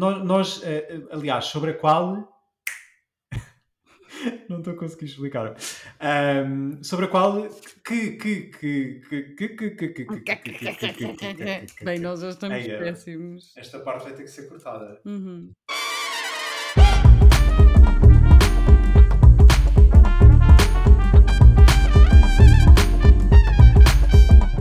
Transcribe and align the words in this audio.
nós, 0.00 0.24
nós 0.24 0.62
eh, 0.64 1.02
aliás, 1.12 1.44
sobre 1.44 1.72
a 1.72 1.74
qual 1.74 2.26
não 4.48 4.58
estou 4.58 4.72
a 4.72 4.76
conseguir 4.76 5.04
explicar. 5.04 5.54
Um, 6.46 6.82
sobre 6.82 7.04
a 7.04 7.08
qual 7.08 7.46
que 7.84 8.12
que 8.12 8.46
que 8.46 9.00
que 9.00 9.22
que 9.34 9.48
que 9.48 9.90
que 9.90 11.84
Bem, 11.84 11.98
nós 11.98 12.22
hoje 12.22 12.32
estamos 12.32 12.66
péssimos. 12.66 13.52
Esta 13.56 13.78
parte 13.80 14.04
vai 14.04 14.14
ter 14.14 14.22
que 14.22 14.30
ser 14.30 14.48
cortada. 14.48 15.00
Uhum. 15.04 15.52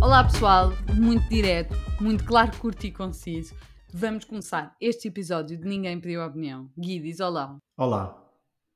Olá 0.02 0.24
pessoal, 0.26 0.74
muito 0.96 1.30
direto, 1.30 1.74
muito 2.02 2.26
claro, 2.26 2.52
curto 2.58 2.86
e 2.86 2.92
conciso. 2.92 3.56
Vamos 3.92 4.24
começar 4.24 4.76
este 4.80 5.08
episódio 5.08 5.58
de 5.58 5.68
Ninguém 5.68 6.00
Pediu 6.00 6.22
a 6.22 6.28
Opinião. 6.28 6.72
Gui, 6.78 7.00
diz 7.00 7.20
olá. 7.20 7.58
Olá. 7.76 8.24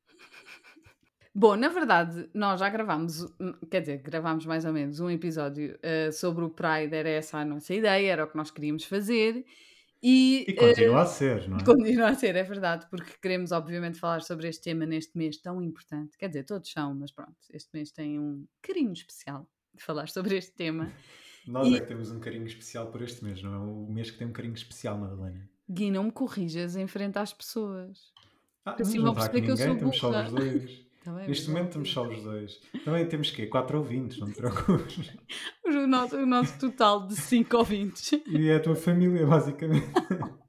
Bom, 1.33 1.55
na 1.55 1.69
verdade, 1.69 2.27
nós 2.33 2.59
já 2.59 2.67
gravámos, 2.67 3.23
quer 3.69 3.81
dizer, 3.81 3.97
gravámos 3.99 4.43
mais 4.47 4.65
ou 4.65 4.73
menos 4.73 4.99
um 4.99 5.11
episódio 5.11 5.77
uh, 5.77 6.11
sobre 6.11 6.43
o 6.43 6.49
Pride, 6.49 6.95
era 6.95 7.09
essa 7.09 7.37
a 7.37 7.45
nossa 7.45 7.75
ideia, 7.75 8.11
era 8.11 8.23
o 8.23 8.27
que 8.27 8.35
nós 8.35 8.49
queríamos 8.49 8.85
fazer. 8.85 9.45
E, 10.01 10.45
e 10.47 10.53
continua 10.55 10.95
uh, 10.95 11.01
a 11.01 11.05
ser, 11.05 11.47
não 11.47 11.57
é? 11.57 11.63
Continua 11.63 12.07
a 12.07 12.15
ser, 12.15 12.35
é 12.35 12.43
verdade, 12.43 12.87
porque 12.89 13.11
queremos, 13.21 13.51
obviamente, 13.51 13.99
falar 13.99 14.23
sobre 14.23 14.47
este 14.47 14.63
tema 14.63 14.83
neste 14.83 15.15
mês 15.15 15.37
tão 15.37 15.61
importante. 15.61 16.17
Quer 16.17 16.29
dizer, 16.29 16.43
todos 16.43 16.71
são, 16.71 16.95
mas 16.95 17.11
pronto, 17.11 17.37
este 17.51 17.69
mês 17.71 17.91
tem 17.91 18.19
um 18.19 18.47
carinho 18.63 18.93
especial 18.93 19.47
de 19.75 19.83
falar 19.83 20.09
sobre 20.09 20.35
este 20.37 20.53
tema. 20.53 20.91
Nós 21.47 21.67
e... 21.67 21.75
é 21.75 21.79
que 21.79 21.87
temos 21.87 22.11
um 22.11 22.19
carinho 22.19 22.45
especial 22.45 22.87
por 22.87 23.01
este 23.01 23.23
mês, 23.23 23.41
não 23.41 23.53
é? 23.53 23.57
O 23.57 23.91
mês 23.91 24.11
que 24.11 24.17
tem 24.17 24.27
um 24.27 24.31
carinho 24.31 24.53
especial, 24.53 24.97
Madalena. 24.97 25.49
Gui, 25.69 25.91
não 25.91 26.03
me 26.03 26.11
corrijas 26.11 26.75
em 26.75 26.87
frente 26.87 27.17
às 27.17 27.33
pessoas. 27.33 28.11
Ah, 28.65 28.75
assim 28.79 28.99
não 28.99 29.11
está 29.11 29.25
aqui 29.25 29.41
ninguém, 29.41 29.73
estamos 29.73 29.97
só 29.97 30.09
os 30.09 30.31
dois. 30.31 30.83
Tá 31.03 31.11
Neste 31.11 31.49
momento 31.49 31.65
estamos 31.65 31.91
só 31.91 32.07
os 32.07 32.23
dois. 32.23 32.61
Também 32.85 33.05
temos 33.05 33.29
que 33.29 33.45
quatro 33.47 33.77
ouvintes, 33.77 34.19
não 34.19 34.31
te 34.31 34.37
preocupes. 34.37 35.11
O 35.65 35.87
nosso, 35.87 36.15
o 36.15 36.25
nosso 36.25 36.57
total 36.59 37.07
de 37.07 37.15
cinco 37.15 37.57
ouvintes. 37.57 38.13
E 38.25 38.47
é 38.47 38.55
a 38.55 38.59
tua 38.61 38.75
família, 38.75 39.25
basicamente. 39.25 39.85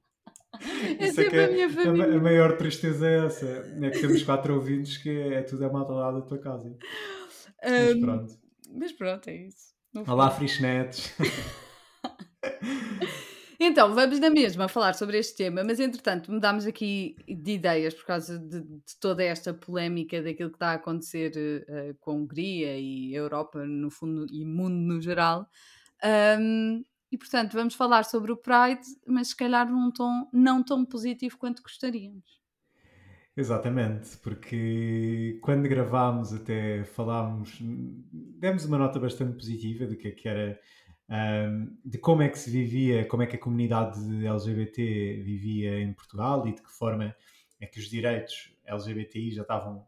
É 0.99 1.07
Isso 1.09 1.19
é 1.19 1.29
que 1.29 1.35
é, 1.35 1.45
a 1.45 1.51
minha 1.51 1.69
família. 1.69 2.05
A, 2.05 2.15
a, 2.15 2.19
maior 2.21 2.55
tristeza 2.55 3.05
é 3.05 3.25
essa. 3.25 3.45
É 3.45 3.89
que 3.89 3.99
temos 3.99 4.23
quatro 4.23 4.55
ouvintes 4.55 4.97
que 4.97 5.09
é, 5.09 5.33
é 5.35 5.41
tudo 5.41 5.65
a 5.65 5.69
malta 5.69 5.91
lá 5.91 6.11
da 6.11 6.21
tua 6.21 6.39
casa. 6.39 6.69
Um, 6.69 6.77
mas 7.61 7.99
pronto. 7.99 8.33
Mas 8.73 8.91
pronto, 8.93 9.29
é 9.29 9.35
isso. 9.35 9.74
Olá, 10.07 10.29
Frishnetes. 10.29 11.13
Então, 13.57 13.95
vamos 13.95 14.19
na 14.19 14.29
mesma 14.29 14.67
falar 14.67 14.93
sobre 14.93 15.17
este 15.17 15.37
tema, 15.37 15.63
mas 15.63 15.79
entretanto 15.79 16.29
mudámos 16.29 16.65
aqui 16.65 17.15
de 17.25 17.53
ideias 17.53 17.93
por 17.93 18.05
causa 18.05 18.37
de, 18.37 18.61
de 18.61 18.99
toda 18.99 19.23
esta 19.23 19.53
polémica 19.53 20.21
daquilo 20.21 20.49
que 20.49 20.57
está 20.57 20.71
a 20.71 20.73
acontecer 20.73 21.31
uh, 21.67 21.95
com 22.01 22.11
a 22.11 22.13
Hungria 22.15 22.77
e 22.77 23.15
a 23.15 23.19
Europa, 23.19 23.65
no 23.65 23.89
fundo, 23.89 24.27
e 24.29 24.45
mundo 24.45 24.75
no 24.75 25.01
geral. 25.01 25.49
Um, 26.37 26.83
e 27.09 27.17
portanto, 27.17 27.53
vamos 27.53 27.75
falar 27.75 28.03
sobre 28.03 28.31
o 28.31 28.37
Pride, 28.37 28.85
mas 29.07 29.29
se 29.29 29.35
calhar 29.35 29.71
num 29.71 29.89
tom 29.89 30.29
não 30.33 30.61
tão 30.61 30.85
positivo 30.85 31.37
quanto 31.37 31.63
gostaríamos. 31.63 32.44
Exatamente, 33.37 34.17
porque 34.17 35.37
quando 35.41 35.67
gravámos 35.67 36.33
até 36.33 36.85
falámos, 36.85 37.57
demos 37.61 38.63
uma 38.63 38.77
nota 38.77 38.97
bastante 38.97 39.33
positiva 39.33 39.85
do 39.85 39.97
que, 39.97 40.07
é 40.07 40.11
que 40.11 40.27
era 40.29 40.59
um, 41.09 41.77
de 41.83 41.97
como 41.97 42.21
é 42.21 42.29
que 42.29 42.39
se 42.39 42.49
vivia, 42.49 43.05
como 43.05 43.23
é 43.23 43.27
que 43.27 43.35
a 43.35 43.39
comunidade 43.39 43.99
LGBT 44.25 45.21
vivia 45.21 45.81
em 45.81 45.91
Portugal 45.91 46.47
e 46.47 46.55
de 46.55 46.61
que 46.61 46.71
forma 46.71 47.13
é 47.59 47.65
que 47.65 47.77
os 47.77 47.89
direitos 47.89 48.55
LGBTI 48.65 49.31
já 49.31 49.41
estavam 49.41 49.85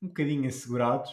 um 0.00 0.08
bocadinho 0.08 0.46
assegurados. 0.46 1.10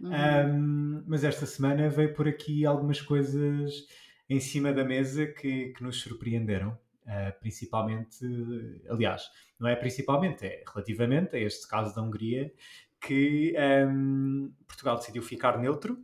Uhum. 0.00 0.10
Um, 0.10 1.04
mas 1.06 1.24
esta 1.24 1.46
semana 1.46 1.88
veio 1.88 2.14
por 2.14 2.28
aqui 2.28 2.64
algumas 2.64 3.00
coisas 3.00 3.86
em 4.28 4.40
cima 4.40 4.72
da 4.72 4.84
mesa 4.84 5.26
que, 5.26 5.68
que 5.70 5.82
nos 5.82 6.00
surpreenderam. 6.00 6.76
Uh, 7.04 7.40
principalmente, 7.40 8.24
aliás, 8.88 9.22
não 9.58 9.68
é 9.68 9.74
principalmente, 9.74 10.46
é 10.46 10.62
relativamente 10.72 11.34
a 11.34 11.40
este 11.40 11.66
caso 11.66 11.94
da 11.94 12.00
Hungria, 12.02 12.52
que 13.00 13.54
um, 13.88 14.52
Portugal 14.66 14.96
decidiu 14.96 15.22
ficar 15.22 15.58
neutro 15.58 15.98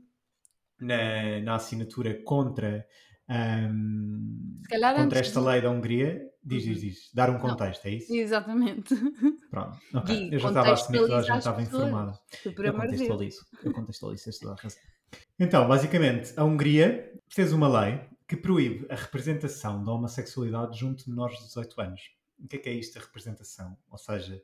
na, 0.80 1.40
na 1.40 1.54
assinatura 1.54 2.20
contra, 2.24 2.86
um, 3.28 4.56
contra 4.96 5.20
esta 5.20 5.40
lei 5.40 5.60
da 5.60 5.70
Hungria. 5.70 6.28
Diz, 6.44 6.64
diz, 6.64 6.76
uhum. 6.76 6.88
diz. 6.88 7.10
Dar 7.14 7.30
um 7.30 7.38
contexto, 7.38 7.84
não. 7.84 7.92
é 7.92 7.94
isso? 7.94 8.14
Exatamente. 8.14 8.94
Pronto, 9.50 9.78
ok. 9.94 10.30
eu 10.32 10.38
já 10.38 10.48
estava 10.48 10.70
a 10.70 10.72
assumir 10.72 10.98
que 10.98 11.04
toda 11.04 11.18
a 11.18 11.22
gente 11.22 11.38
estava 11.38 11.62
informada. 11.62 12.18
Eu 12.44 12.72
contextualizo. 12.72 13.46
Eu 13.62 13.72
contextualizo, 13.72 14.24
tens 14.24 14.38
toda 14.38 14.54
a 14.54 14.56
razão. 14.56 14.80
Então, 15.38 15.68
basicamente, 15.68 16.32
a 16.36 16.44
Hungria 16.44 17.12
fez 17.28 17.52
uma 17.52 17.68
lei 17.80 18.00
que 18.28 18.36
proíbe 18.36 18.86
a 18.90 18.94
representação 18.94 19.82
da 19.82 19.90
homossexualidade 19.90 20.78
junto 20.78 21.04
de 21.04 21.10
menores 21.10 21.38
de 21.38 21.46
18 21.46 21.80
anos. 21.80 22.10
O 22.38 22.46
que 22.46 22.56
é 22.56 22.58
que 22.58 22.68
é 22.68 22.72
isto, 22.72 22.98
a 22.98 23.02
representação? 23.02 23.76
Ou 23.90 23.96
seja, 23.96 24.40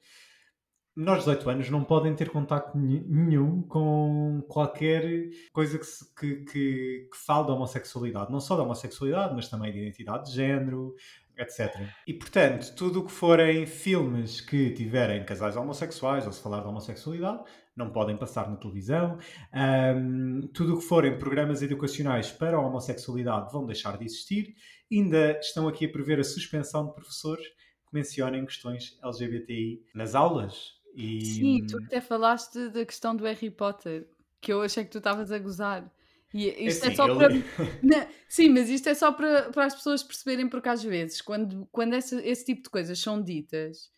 menores 0.96 1.24
de 1.24 1.30
18 1.30 1.50
anos 1.50 1.70
não 1.70 1.84
podem 1.84 2.14
ter 2.14 2.30
contacto 2.30 2.78
nenhum 2.78 3.60
com 3.62 4.42
qualquer 4.48 5.28
coisa 5.52 5.78
que, 5.78 5.84
se, 5.84 6.14
que, 6.14 6.36
que, 6.44 7.08
que 7.12 7.16
fale 7.26 7.46
da 7.46 7.52
homossexualidade. 7.52 8.32
Não 8.32 8.40
só 8.40 8.56
da 8.56 8.62
homossexualidade, 8.62 9.34
mas 9.34 9.50
também 9.50 9.70
de 9.70 9.80
identidade 9.80 10.30
de 10.30 10.34
género, 10.34 10.94
etc. 11.36 11.86
E, 12.06 12.14
portanto, 12.14 12.74
tudo 12.74 13.00
o 13.00 13.04
que 13.04 13.12
forem 13.12 13.66
filmes 13.66 14.40
que 14.40 14.70
tiverem 14.70 15.26
casais 15.26 15.56
homossexuais 15.56 16.26
ou 16.26 16.32
se 16.32 16.40
falar 16.40 16.62
de 16.62 16.68
homossexualidade, 16.68 17.44
não 17.76 17.90
podem 17.90 18.16
passar 18.16 18.48
na 18.48 18.56
televisão. 18.56 19.18
Um, 19.52 20.42
tudo 20.52 20.74
o 20.74 20.78
que 20.78 20.84
forem 20.84 21.18
programas 21.18 21.62
educacionais 21.62 22.30
para 22.30 22.56
a 22.56 22.60
homossexualidade 22.60 23.52
vão 23.52 23.66
deixar 23.66 23.98
de 23.98 24.04
existir. 24.04 24.54
Ainda 24.90 25.38
estão 25.38 25.66
aqui 25.66 25.86
a 25.86 25.88
prever 25.88 26.20
a 26.20 26.24
suspensão 26.24 26.86
de 26.86 26.94
professores 26.94 27.46
que 27.46 27.94
mencionem 27.94 28.44
questões 28.44 28.98
LGBTI 29.02 29.82
nas 29.94 30.14
aulas. 30.14 30.74
E... 30.94 31.24
Sim, 31.24 31.66
tu 31.66 31.82
até 31.84 32.00
falaste 32.00 32.68
da 32.68 32.84
questão 32.84 33.16
do 33.16 33.24
Harry 33.24 33.50
Potter, 33.50 34.08
que 34.40 34.52
eu 34.52 34.62
achei 34.62 34.84
que 34.84 34.90
tu 34.90 34.98
estavas 34.98 35.32
a 35.32 35.38
gozar. 35.38 35.90
E 36.32 36.48
é 36.48 36.62
isto 36.64 36.84
é, 36.84 36.92
é 36.92 36.94
só 36.94 37.12
para. 37.14 37.28
Não, 37.82 38.06
sim, 38.28 38.48
mas 38.48 38.68
isto 38.68 38.88
é 38.88 38.94
só 38.94 39.12
para, 39.12 39.50
para 39.50 39.66
as 39.66 39.74
pessoas 39.74 40.02
perceberem, 40.02 40.48
porque 40.48 40.68
às 40.68 40.82
vezes, 40.82 41.20
quando, 41.20 41.66
quando 41.70 41.94
esse, 41.94 42.16
esse 42.26 42.44
tipo 42.44 42.62
de 42.62 42.70
coisas 42.70 42.98
são 42.98 43.22
ditas, 43.22 43.92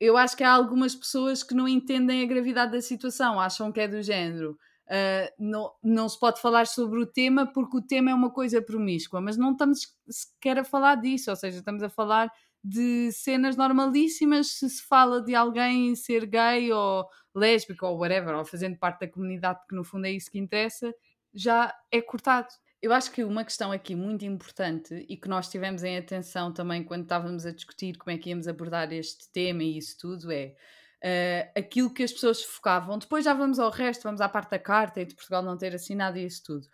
eu 0.00 0.16
acho 0.16 0.36
que 0.36 0.44
há 0.44 0.52
algumas 0.52 0.94
pessoas 0.94 1.42
que 1.42 1.54
não 1.54 1.68
entendem 1.68 2.22
a 2.22 2.26
gravidade 2.26 2.72
da 2.72 2.80
situação, 2.80 3.40
acham 3.40 3.72
que 3.72 3.80
é 3.80 3.88
do 3.88 4.02
género. 4.02 4.58
Uh, 4.86 5.28
não, 5.38 5.72
não 5.82 6.08
se 6.08 6.18
pode 6.18 6.40
falar 6.40 6.66
sobre 6.66 6.98
o 6.98 7.06
tema 7.06 7.46
porque 7.52 7.76
o 7.76 7.82
tema 7.82 8.10
é 8.10 8.14
uma 8.14 8.30
coisa 8.32 8.62
promíscua, 8.62 9.20
mas 9.20 9.36
não 9.36 9.52
estamos 9.52 9.80
sequer 10.08 10.58
a 10.58 10.64
falar 10.64 10.94
disso, 10.94 11.30
ou 11.30 11.36
seja, 11.36 11.58
estamos 11.58 11.82
a 11.82 11.90
falar 11.90 12.32
de 12.64 13.12
cenas 13.12 13.56
normalíssimas 13.56 14.48
se 14.52 14.68
se 14.68 14.82
fala 14.82 15.22
de 15.22 15.34
alguém 15.34 15.94
ser 15.94 16.26
gay 16.26 16.72
ou 16.72 17.06
lésbico 17.34 17.86
ou 17.86 17.98
whatever, 17.98 18.34
ou 18.34 18.44
fazendo 18.44 18.78
parte 18.78 19.00
da 19.00 19.08
comunidade, 19.08 19.60
que 19.68 19.76
no 19.76 19.84
fundo 19.84 20.06
é 20.06 20.10
isso 20.10 20.30
que 20.30 20.38
interessa, 20.38 20.92
já 21.34 21.74
é 21.90 22.00
cortado. 22.00 22.48
Eu 22.80 22.92
acho 22.92 23.10
que 23.10 23.24
uma 23.24 23.44
questão 23.44 23.72
aqui 23.72 23.94
muito 23.94 24.24
importante 24.24 25.04
e 25.08 25.16
que 25.16 25.28
nós 25.28 25.48
tivemos 25.48 25.82
em 25.82 25.96
atenção 25.98 26.52
também 26.52 26.84
quando 26.84 27.02
estávamos 27.02 27.44
a 27.44 27.50
discutir 27.50 27.96
como 27.96 28.14
é 28.14 28.18
que 28.18 28.30
íamos 28.30 28.46
abordar 28.46 28.92
este 28.92 29.30
tema 29.32 29.64
e 29.64 29.78
isso 29.78 29.96
tudo 29.98 30.30
é 30.30 30.54
uh, 31.02 31.58
aquilo 31.58 31.92
que 31.92 32.04
as 32.04 32.12
pessoas 32.12 32.42
focavam. 32.42 32.98
Depois 32.98 33.24
já 33.24 33.34
vamos 33.34 33.58
ao 33.58 33.70
resto, 33.70 34.04
vamos 34.04 34.20
à 34.20 34.28
parte 34.28 34.50
da 34.50 34.58
carta 34.58 35.00
e 35.00 35.04
de 35.04 35.14
Portugal 35.14 35.42
não 35.42 35.58
ter 35.58 35.74
assinado 35.74 36.18
isso 36.18 36.42
tudo. 36.44 36.68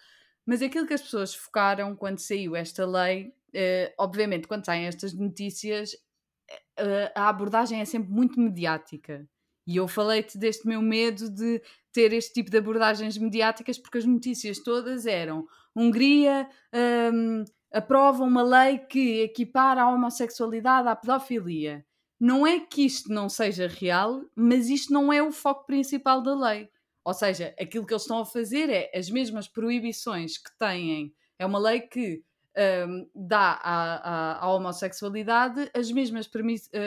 Mas 0.44 0.60
aquilo 0.60 0.86
que 0.86 0.94
as 0.94 1.00
pessoas 1.00 1.34
focaram 1.34 1.96
quando 1.96 2.18
saiu 2.18 2.54
esta 2.54 2.84
lei 2.84 3.32
Uh, 3.54 3.86
obviamente, 3.98 4.48
quando 4.48 4.64
saem 4.66 4.86
estas 4.86 5.14
notícias, 5.14 5.92
uh, 5.92 7.10
a 7.14 7.28
abordagem 7.28 7.80
é 7.80 7.84
sempre 7.84 8.10
muito 8.10 8.40
mediática. 8.40 9.28
E 9.66 9.76
eu 9.76 9.86
falei-te 9.86 10.36
deste 10.36 10.66
meu 10.66 10.82
medo 10.82 11.30
de 11.30 11.62
ter 11.92 12.12
este 12.12 12.34
tipo 12.34 12.50
de 12.50 12.58
abordagens 12.58 13.16
mediáticas, 13.16 13.78
porque 13.78 13.98
as 13.98 14.04
notícias 14.04 14.58
todas 14.58 15.06
eram 15.06 15.46
Hungria 15.74 16.48
um, 17.12 17.44
aprova 17.72 18.22
uma 18.22 18.42
lei 18.42 18.78
que 18.78 19.22
equipara 19.22 19.82
a 19.82 19.90
homossexualidade 19.90 20.88
à 20.88 20.94
pedofilia. 20.94 21.84
Não 22.20 22.46
é 22.46 22.60
que 22.60 22.86
isto 22.86 23.12
não 23.12 23.28
seja 23.28 23.66
real, 23.66 24.22
mas 24.34 24.68
isto 24.68 24.92
não 24.92 25.12
é 25.12 25.22
o 25.22 25.32
foco 25.32 25.66
principal 25.66 26.22
da 26.22 26.34
lei. 26.34 26.68
Ou 27.04 27.12
seja, 27.12 27.54
aquilo 27.60 27.84
que 27.84 27.92
eles 27.92 28.02
estão 28.02 28.20
a 28.20 28.24
fazer 28.24 28.70
é 28.70 28.90
as 28.96 29.10
mesmas 29.10 29.46
proibições 29.46 30.38
que 30.38 30.56
têm. 30.56 31.12
É 31.38 31.44
uma 31.44 31.58
lei 31.58 31.80
que 31.80 32.22
um, 32.88 33.06
dá 33.14 33.60
à, 33.62 33.94
à, 33.96 34.44
à, 34.44 34.52
homossexualidade 34.52 35.68
as 35.74 35.90
mesmas, 35.90 36.30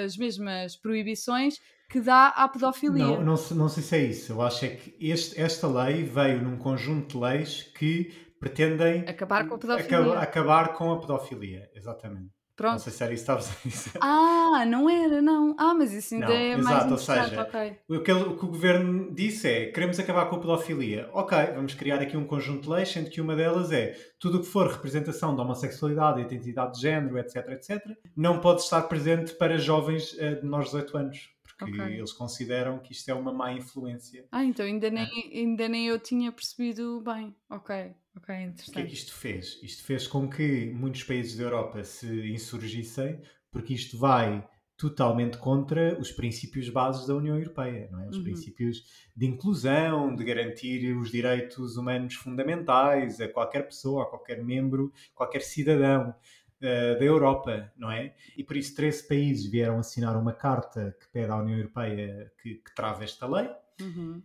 as 0.06 0.18
mesmas 0.18 0.75
proibições 0.75 1.60
que 1.89 2.00
dá 2.00 2.30
à 2.30 2.48
pedofilia. 2.48 3.06
Não, 3.06 3.24
não, 3.24 3.36
não 3.51 3.69
sei 3.69 3.84
se 3.84 3.95
é 3.95 4.04
isso. 4.06 4.31
Eu 4.31 4.42
acho 4.42 4.66
é 4.66 4.69
que 4.69 4.95
este, 5.00 5.39
esta 5.39 5.68
lei 5.68 6.04
veio 6.04 6.42
num 6.42 6.57
conjunto 6.57 7.18
de 7.18 7.24
leis 7.24 7.63
que 7.63 8.26
pretendem 8.39 9.06
acabar 9.07 9.48
com 9.48 9.56
a 9.56 9.57
pedofilia. 9.57 10.19
acabar 10.19 10.74
com 10.74 10.92
a 10.92 11.00
pedofilia, 11.00 11.69
exatamente. 11.75 12.38
Pronto. 12.57 12.72
Não 12.72 12.80
sei 12.80 12.92
se 12.92 13.04
era 13.04 13.13
isso 13.13 13.24
que 13.24 13.31
estavas 13.31 13.50
a 13.51 13.69
dizer. 13.69 14.00
Ah, 14.01 14.66
não 14.66 14.89
era, 14.89 15.22
não. 15.22 15.56
Ah, 15.60 15.75
mas 15.75 15.94
isso 15.94 16.16
ainda 16.16 16.25
não, 16.25 16.34
é 16.34 16.54
exato, 16.54 16.63
mais 16.63 16.92
ou 16.92 16.98
seja, 16.98 17.42
okay. 17.44 17.78
o, 17.88 18.01
que, 18.01 18.12
o 18.12 18.36
que 18.36 18.45
o 18.45 18.48
governo 18.48 19.13
disse 19.13 19.48
é 19.48 19.66
queremos 19.68 20.00
acabar 20.00 20.25
com 20.25 20.38
a 20.38 20.39
pedofilia. 20.39 21.07
Ok, 21.13 21.38
vamos 21.54 21.75
criar 21.75 22.01
aqui 22.01 22.18
um 22.18 22.25
conjunto 22.25 22.63
de 22.63 22.69
leis, 22.69 22.89
sendo 22.89 23.12
que 23.12 23.22
uma 23.22 23.36
delas 23.36 23.72
é 23.72 23.95
tudo 24.19 24.39
o 24.39 24.42
que 24.42 24.48
for 24.48 24.72
representação 24.72 25.36
da 25.36 25.44
homossexualidade, 25.44 26.22
identidade 26.22 26.74
de 26.74 26.81
género, 26.81 27.19
etc, 27.19 27.48
etc, 27.50 27.80
não 28.16 28.39
pode 28.39 28.62
estar 28.62 28.81
presente 28.84 29.34
para 29.36 29.60
jovens 29.60 30.13
uh, 30.13 30.38
de 30.38 30.42
menores 30.42 30.72
de 30.72 30.78
18 30.78 30.98
anos. 30.98 31.30
Porque 31.57 31.81
okay. 31.81 31.98
eles 31.98 32.13
consideram 32.13 32.80
que 32.80 32.92
isto 32.92 33.09
é 33.09 33.13
uma 33.13 33.33
má 33.33 33.51
influência. 33.51 34.27
Ah, 34.31 34.45
então 34.45 34.65
ainda 34.65 34.89
nem, 34.89 35.06
é. 35.06 35.39
ainda 35.39 35.68
nem 35.68 35.88
eu 35.88 36.00
tinha 36.00 36.31
percebido 36.31 37.01
bem. 37.01 37.36
Ok. 37.50 37.95
Ok, 38.15 38.36
interessante. 38.36 38.69
O 38.69 38.74
que 38.74 38.80
é 38.80 38.86
que 38.86 38.94
isto 38.94 39.13
fez? 39.13 39.59
Isto 39.62 39.83
fez 39.83 40.07
com 40.07 40.27
que 40.27 40.71
muitos 40.71 41.04
países 41.04 41.38
da 41.38 41.44
Europa 41.44 41.83
se 41.83 42.07
insurgissem, 42.31 43.21
porque 43.51 43.74
isto 43.74 43.98
vai 43.98 44.44
totalmente 44.77 45.39
contra 45.39 46.00
os 46.00 46.12
princípios 46.12 46.69
bases 46.69 47.07
da 47.07 47.15
União 47.15 47.36
Europeia, 47.36 47.89
não 47.92 48.00
é? 48.00 48.10
Os 48.10 48.18
uhum. 48.18 48.24
princípios 48.24 48.83
de 49.15 49.25
inclusão, 49.25 50.15
de 50.15 50.24
garantir 50.24 50.95
os 50.95 51.12
direitos 51.12 51.77
humanos 51.77 52.13
fundamentais 52.13 53.19
a 53.19 53.27
qualquer 53.27 53.63
pessoa, 53.63 54.03
a 54.03 54.06
qualquer 54.06 54.44
membro, 54.44 54.94
qualquer 55.15 55.42
cidadão 55.42 56.13
da 56.59 57.04
Europa, 57.04 57.71
não 57.77 57.92
é? 57.92 58.15
E 58.36 58.44
por 58.44 58.57
isso 58.57 58.75
13 58.75 59.07
países 59.07 59.51
vieram 59.51 59.80
assinar 59.80 60.18
uma 60.18 60.33
carta 60.33 60.95
que 61.00 61.07
pede 61.09 61.31
à 61.31 61.36
União 61.38 61.57
Europeia 61.57 62.31
que, 62.42 62.56
que 62.56 62.75
trave 62.75 63.04
esta 63.04 63.27
lei. 63.27 63.50
Uhum. 63.80 64.24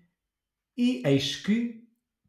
E 0.76 1.02
eis 1.06 1.36
que 1.36 1.84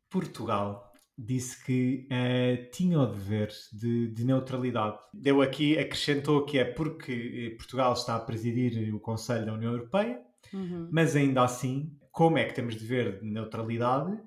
Portugal 0.09 0.91
disse 1.17 1.63
que 1.63 2.07
uh, 2.07 2.71
tinha 2.71 2.99
o 2.99 3.05
dever 3.05 3.49
de, 3.71 4.07
de, 4.09 4.25
neutralidade. 4.25 4.97
Deu 5.13 5.41
aqui, 5.41 5.77
acrescentou 5.77 6.43
que 6.43 6.57
é 6.57 6.65
porque 6.65 7.51
eh, 7.51 7.55
Portugal 7.55 7.93
está 7.93 8.15
a 8.15 8.19
presidir 8.19 8.93
o 8.93 8.99
Conselho 8.99 9.45
da 9.45 9.53
União 9.53 9.71
Europeia, 9.71 10.19
uhum. 10.51 10.89
mas 10.91 11.15
ainda 11.15 11.43
assim, 11.43 11.95
como 12.11 12.37
é 12.37 12.45
que 12.45 12.53
temos 12.53 12.75
dever 12.75 13.19
de 13.19 13.25
neutralidade 13.27 14.19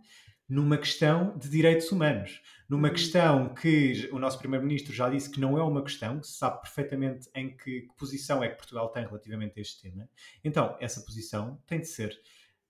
numa 0.48 0.76
questão 0.76 1.36
de 1.36 1.48
direitos 1.48 1.90
humanos? 1.90 2.40
Numa 2.68 2.88
uhum. 2.88 2.94
questão 2.94 3.54
que 3.54 4.08
o 4.12 4.18
nosso 4.18 4.38
Primeiro-Ministro 4.38 4.92
já 4.92 5.08
disse 5.08 5.30
que 5.30 5.40
não 5.40 5.56
é 5.56 5.62
uma 5.62 5.82
questão, 5.82 6.20
que 6.20 6.26
se 6.26 6.38
sabe 6.38 6.60
perfeitamente 6.60 7.28
em 7.34 7.56
que, 7.56 7.82
que 7.82 7.96
posição 7.96 8.42
é 8.42 8.48
que 8.48 8.56
Portugal 8.56 8.88
tem 8.88 9.04
relativamente 9.04 9.58
a 9.58 9.62
este 9.62 9.82
tema. 9.82 10.08
Então, 10.42 10.76
essa 10.80 11.00
posição 11.00 11.60
tem 11.66 11.80
de 11.80 11.86
ser 11.86 12.18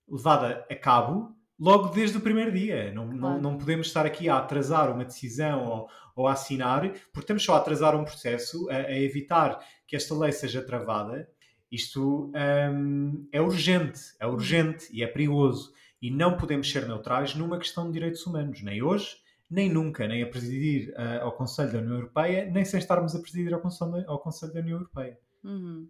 levada 0.09 0.67
a 0.71 0.75
cabo 0.77 1.35
logo 1.59 1.89
desde 1.89 2.19
o 2.19 2.21
primeiro 2.21 2.53
dia. 2.53 2.93
Não, 2.93 3.07
claro. 3.09 3.19
não, 3.19 3.41
não 3.41 3.59
podemos 3.59 3.87
estar 3.87 4.07
aqui 4.07 4.29
a 4.29 4.39
atrasar 4.39 4.93
uma 4.93 5.05
decisão 5.05 5.65
ou, 5.65 5.89
ou 6.15 6.29
a 6.29 6.33
assinar, 6.33 6.83
porque 7.13 7.21
estamos 7.21 7.45
só 7.45 7.55
a 7.55 7.59
atrasar 7.59 7.97
um 7.97 8.05
processo, 8.05 8.69
a, 8.71 8.77
a 8.77 9.01
evitar 9.01 9.59
que 9.87 9.97
esta 9.97 10.15
lei 10.15 10.33
seja 10.33 10.63
travada. 10.63 11.29
Isto 11.71 12.31
um, 12.73 13.29
é 13.33 13.41
urgente, 13.41 14.01
é 14.21 14.27
urgente 14.27 14.87
e 14.93 15.03
é 15.03 15.07
perigoso. 15.07 15.73
E 16.07 16.11
não 16.11 16.37
podemos 16.37 16.71
ser 16.71 16.87
neutrais 16.87 17.35
numa 17.35 17.59
questão 17.59 17.87
de 17.89 17.95
direitos 17.95 18.25
humanos, 18.25 18.63
nem 18.63 18.81
hoje, 18.81 19.17
nem 19.51 19.69
nunca, 19.69 20.07
nem 20.07 20.23
a 20.23 20.27
presidir 20.29 20.91
uh, 20.91 21.25
ao 21.25 21.33
Conselho 21.33 21.73
da 21.73 21.79
União 21.79 21.95
Europeia, 21.97 22.49
nem 22.49 22.65
sem 22.65 22.79
estarmos 22.79 23.17
a 23.17 23.19
presidir 23.19 23.53
ao 23.53 23.61
Conselho, 23.61 24.05
ao 24.07 24.21
Conselho 24.21 24.55
da 24.55 24.61
União 24.61 24.79
Europeia. 24.79 25.19
Uhum. 25.43 25.89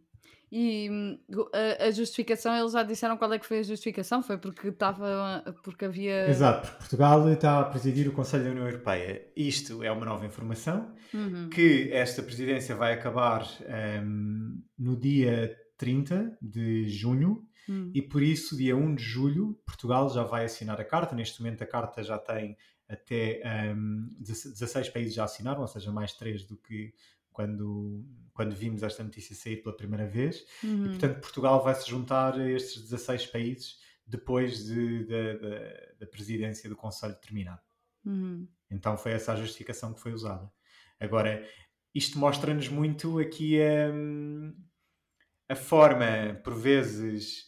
E 0.50 0.88
hum, 0.90 1.18
a, 1.52 1.84
a, 1.84 1.90
justificação, 1.90 2.56
eles 2.56 2.72
já 2.72 2.82
disseram 2.82 3.18
qual 3.18 3.30
é 3.30 3.38
que 3.38 3.44
foi 3.44 3.58
a 3.58 3.62
justificação? 3.62 4.22
Foi 4.22 4.38
porque 4.38 4.68
estava 4.68 5.44
porque 5.62 5.84
havia. 5.84 6.30
Exato, 6.30 6.62
porque 6.62 6.78
Portugal 6.78 7.28
está 7.30 7.60
a 7.60 7.64
presidir 7.64 8.08
o 8.08 8.12
Conselho 8.12 8.44
da 8.44 8.50
União 8.52 8.66
Europeia. 8.66 9.26
Isto 9.36 9.82
é 9.82 9.92
uma 9.92 10.06
nova 10.06 10.24
informação, 10.24 10.94
uhum. 11.12 11.50
que 11.50 11.92
esta 11.92 12.22
presidência 12.22 12.74
vai 12.74 12.94
acabar 12.94 13.46
um, 14.02 14.62
no 14.78 14.96
dia 14.96 15.54
30 15.76 16.38
de 16.40 16.88
junho. 16.88 17.45
Uhum. 17.68 17.90
E 17.94 18.02
por 18.02 18.22
isso, 18.22 18.56
dia 18.56 18.76
1 18.76 18.94
de 18.94 19.02
julho, 19.02 19.60
Portugal 19.66 20.08
já 20.08 20.22
vai 20.22 20.44
assinar 20.44 20.80
a 20.80 20.84
carta. 20.84 21.14
Neste 21.14 21.40
momento, 21.40 21.62
a 21.62 21.66
carta 21.66 22.02
já 22.02 22.18
tem 22.18 22.56
até 22.88 23.42
um, 23.74 24.08
16 24.20 24.88
países 24.90 25.14
já 25.14 25.24
assinaram, 25.24 25.60
ou 25.60 25.66
seja, 25.66 25.90
mais 25.90 26.12
3 26.12 26.44
do 26.44 26.56
que 26.56 26.94
quando, 27.32 28.04
quando 28.32 28.54
vimos 28.54 28.82
esta 28.82 29.02
notícia 29.02 29.34
sair 29.34 29.56
pela 29.56 29.76
primeira 29.76 30.06
vez. 30.06 30.44
Uhum. 30.62 30.86
E, 30.86 30.88
portanto, 30.90 31.20
Portugal 31.20 31.62
vai 31.62 31.74
se 31.74 31.88
juntar 31.88 32.34
a 32.38 32.50
estes 32.50 32.82
16 32.82 33.26
países 33.26 33.78
depois 34.06 34.64
de, 34.64 35.04
de, 35.04 35.34
de, 35.34 35.96
da 35.98 36.06
presidência 36.06 36.68
do 36.68 36.76
Conselho 36.76 37.14
terminar. 37.16 37.62
Uhum. 38.04 38.46
Então 38.70 38.96
foi 38.96 39.12
essa 39.12 39.32
a 39.32 39.36
justificação 39.36 39.92
que 39.92 40.00
foi 40.00 40.12
usada. 40.12 40.50
Agora, 40.98 41.46
isto 41.94 42.18
mostra-nos 42.18 42.68
muito 42.68 43.18
aqui 43.18 43.60
a, 43.60 43.90
a 45.52 45.56
forma, 45.56 46.40
por 46.42 46.54
vezes, 46.54 47.46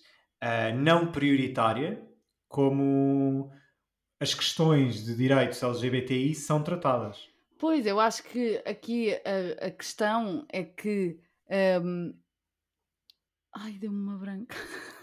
não 0.76 1.10
prioritária 1.10 2.06
como 2.48 3.50
as 4.20 4.34
questões 4.34 5.04
de 5.04 5.14
direitos 5.14 5.62
LGBTI 5.62 6.34
são 6.34 6.62
tratadas. 6.62 7.28
Pois, 7.58 7.86
eu 7.86 7.98
acho 7.98 8.22
que 8.24 8.62
aqui 8.64 9.12
a, 9.12 9.66
a 9.66 9.70
questão 9.70 10.46
é 10.48 10.64
que. 10.64 11.18
Um... 11.82 12.14
Ai, 13.54 13.72
deu-me 13.72 13.98
uma 13.98 14.16
branca. 14.16 14.56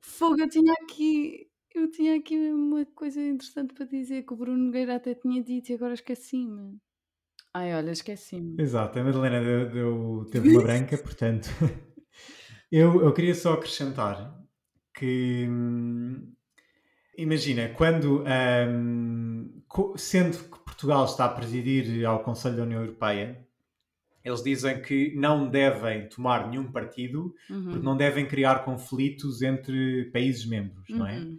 Fogo, 0.00 0.40
eu 0.40 0.48
tinha 0.48 0.72
aqui. 0.82 1.48
Eu 1.74 1.90
tinha 1.90 2.16
aqui 2.16 2.36
uma 2.50 2.84
coisa 2.86 3.20
interessante 3.20 3.74
para 3.74 3.86
dizer 3.86 4.24
que 4.24 4.32
o 4.32 4.36
Bruno 4.36 4.64
Nogueira 4.64 4.96
até 4.96 5.14
tinha 5.14 5.42
dito 5.42 5.70
e 5.70 5.74
agora 5.74 5.94
esqueci-me. 5.94 6.78
Ai, 7.54 7.74
olha, 7.74 7.92
esqueci-me. 7.92 8.60
Exato, 8.60 8.98
a 8.98 9.04
Madalena 9.04 9.40
deu, 9.40 9.70
deu, 9.70 10.26
teve 10.30 10.50
uma 10.50 10.62
branca, 10.62 10.98
portanto. 10.98 11.48
eu, 12.70 13.02
eu 13.02 13.12
queria 13.12 13.34
só 13.34 13.54
acrescentar 13.54 14.36
que. 14.94 15.46
Hum, 15.48 16.32
imagina, 17.16 17.68
quando. 17.70 18.24
Um, 18.24 19.62
sendo 19.96 20.38
que 20.38 20.58
Portugal 20.60 21.04
está 21.04 21.26
a 21.26 21.28
presidir 21.28 22.04
ao 22.06 22.22
Conselho 22.22 22.56
da 22.56 22.62
União 22.62 22.80
Europeia, 22.80 23.46
eles 24.24 24.42
dizem 24.42 24.80
que 24.80 25.14
não 25.16 25.48
devem 25.48 26.08
tomar 26.08 26.48
nenhum 26.48 26.70
partido 26.70 27.34
uhum. 27.50 27.64
porque 27.70 27.84
não 27.84 27.96
devem 27.96 28.26
criar 28.26 28.64
conflitos 28.64 29.42
entre 29.42 30.06
países 30.06 30.46
membros, 30.46 30.88
uhum. 30.88 30.98
não 30.98 31.06
é? 31.06 31.18
Uhum. 31.18 31.38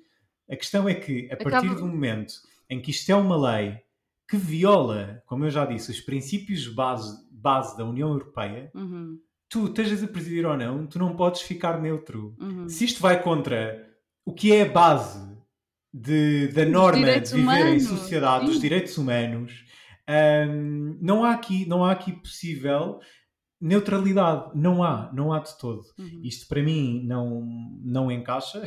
A 0.50 0.56
questão 0.56 0.90
é 0.90 0.96
que, 0.96 1.28
a 1.32 1.38
partir 1.38 1.68
Acaba... 1.68 1.76
do 1.76 1.88
momento 1.88 2.34
em 2.70 2.82
que 2.82 2.92
isto 2.92 3.10
é 3.12 3.16
uma 3.16 3.38
lei 3.52 3.80
que 4.28 4.38
viola, 4.38 5.24
como 5.26 5.46
eu 5.46 5.50
já 5.50 5.66
disse, 5.66 5.92
os 5.92 6.02
princípios 6.02 6.68
base, 6.68 7.28
base 7.32 7.76
da 7.78 7.86
União 7.86 8.10
Europeia, 8.10 8.72
uhum. 8.76 9.20
Tu 9.50 9.66
estejas 9.66 10.04
a 10.04 10.08
presidir 10.08 10.46
ou 10.46 10.56
não, 10.56 10.86
tu 10.86 11.00
não 11.00 11.16
podes 11.16 11.42
ficar 11.42 11.82
neutro. 11.82 12.36
Uhum. 12.40 12.70
Se 12.70 12.86
isto 12.86 13.02
vai 13.02 13.22
contra 13.22 13.88
o 14.26 14.34
que 14.34 14.54
é 14.54 14.62
a 14.62 14.70
base 14.70 15.28
de, 15.94 16.50
da 16.50 16.66
norma 16.66 17.20
de 17.20 17.32
viver 17.32 17.42
humanos. 17.42 17.68
em 17.68 17.80
sociedade, 17.80 18.46
Sim. 18.46 18.52
dos 18.52 18.62
direitos 18.62 18.98
humanos, 18.98 19.66
um, 20.48 20.98
não, 21.02 21.24
há 21.24 21.32
aqui, 21.32 21.68
não 21.68 21.84
há 21.84 21.92
aqui 21.92 22.12
possível 22.12 23.00
neutralidade. 23.62 24.52
Não 24.56 24.84
há, 24.84 25.12
não 25.14 25.34
há 25.34 25.40
de 25.40 25.58
todo. 25.58 25.84
Uhum. 25.98 26.22
Isto 26.24 26.48
para 26.48 26.64
mim 26.64 27.04
não, 27.06 27.46
não 27.84 28.12
encaixa 28.12 28.60